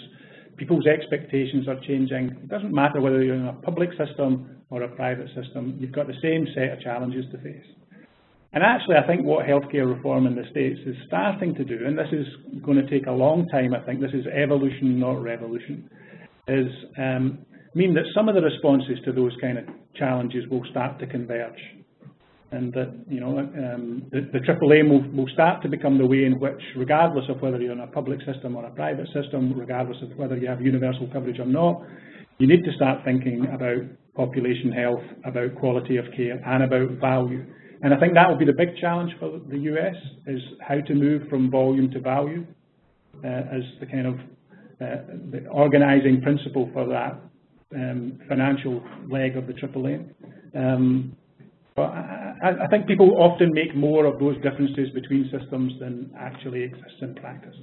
[0.57, 2.31] People's expectations are changing.
[2.31, 6.09] It doesn't matter whether you're in a public system or a private system, you've got
[6.09, 7.65] the same set of challenges to face.
[8.53, 11.99] And actually, I think what healthcare reform in the States is starting to do, and
[11.99, 12.27] this is
[12.63, 15.91] going to take a long time, I think this is evolution, not revolution,
[16.49, 16.67] is
[16.99, 17.39] um,
[17.75, 19.65] mean that some of the responses to those kind of
[19.95, 21.59] challenges will start to converge.
[22.53, 26.07] And that, you know, um, the, the triple aim will, will start to become the
[26.07, 29.53] way in which, regardless of whether you're in a public system or a private system,
[29.59, 31.83] regardless of whether you have universal coverage or not,
[32.39, 33.83] you need to start thinking about
[34.15, 37.45] population health, about quality of care, and about value.
[37.83, 40.95] And I think that will be the big challenge for the US, is how to
[40.95, 42.47] move from volume to value
[43.25, 44.15] uh, as the kind of
[45.31, 47.21] the organizing principle for that
[47.75, 49.87] um, financial leg of the triple.
[50.55, 51.17] Um,
[51.77, 56.63] but I, I, think people often make more of those differences between systems than actually
[56.63, 57.57] exist in practice.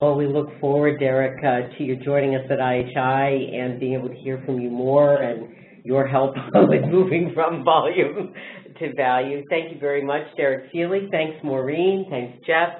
[0.00, 4.08] Well, we look forward, Derek, uh, to you joining us at IHI and being able
[4.08, 5.48] to hear from you more and
[5.84, 8.32] your help with moving from volume
[8.78, 9.44] to value.
[9.50, 11.10] Thank you very much, Derek Feeley.
[11.10, 12.06] Thanks, Maureen.
[12.10, 12.70] Thanks, Jeff.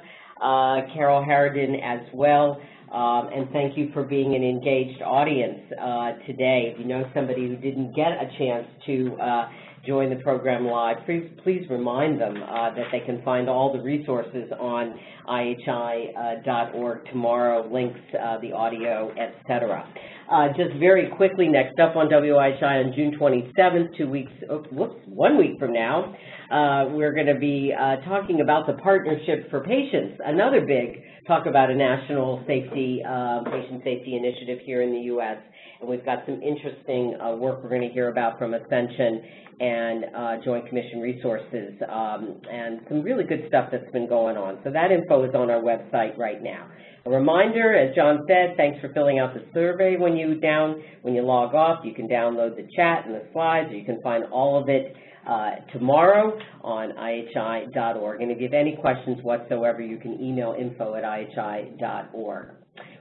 [0.41, 2.61] Uh, Carol Haraden as well.
[2.95, 6.73] Um, and thank you for being an engaged audience uh, today.
[6.73, 9.49] If you know somebody who didn't get a chance to uh,
[9.85, 13.83] join the program live, please, please remind them uh, that they can find all the
[13.83, 14.95] resources on
[15.29, 19.85] ihi.org uh, tomorrow, links, uh, the audio, etc.
[20.31, 25.01] Uh, just very quickly, next up on WIHI on June 27th, two weeks, oh, whoops,
[25.07, 26.15] one week from now,
[26.93, 27.75] we're going to be
[28.05, 33.83] talking about the Partnership for Patients, another big talk about a national safety, um, patient
[33.85, 35.39] safety initiative here in the U.S.
[35.81, 39.23] And we've got some interesting uh, work we're going to hear about from Ascension
[39.61, 44.59] and uh, Joint Commission Resources um, and some really good stuff that's been going on.
[44.65, 46.69] So that info is on our website right now.
[47.07, 51.15] A reminder, as John said, thanks for filling out the survey when you down when
[51.15, 51.85] you log off.
[51.85, 54.87] You can download the chat and the slides, or you can find all of it
[54.87, 54.95] uh,
[55.27, 58.21] Uh, tomorrow on ihi.org.
[58.21, 62.51] And if you have any questions whatsoever, you can email info at ihi.org.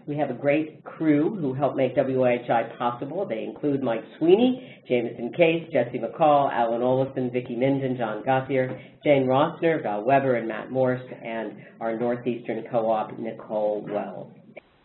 [0.06, 3.26] We have a great crew who help make WIHI possible.
[3.26, 9.26] They include Mike Sweeney, Jameson Case, Jesse McCall, Alan Olison, Vicki Minden, John Gothier, Jane
[9.28, 14.34] Rossner, Val Weber, and Matt Morse, and our Northeastern Co-op, Nicole Wells.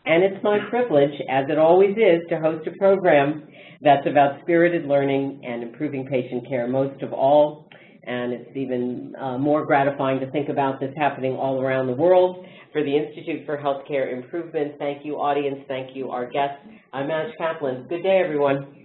[0.07, 3.47] And it's my privilege, as it always is, to host a program
[3.81, 6.67] that's about spirited learning and improving patient care.
[6.67, 7.69] Most of all,
[8.05, 12.45] and it's even uh, more gratifying to think about this happening all around the world.
[12.73, 16.61] For the Institute for Healthcare Improvement, thank you, audience, thank you, our guests.
[16.93, 17.87] I'm Madge Kaplan.
[17.89, 18.78] Good day, everyone.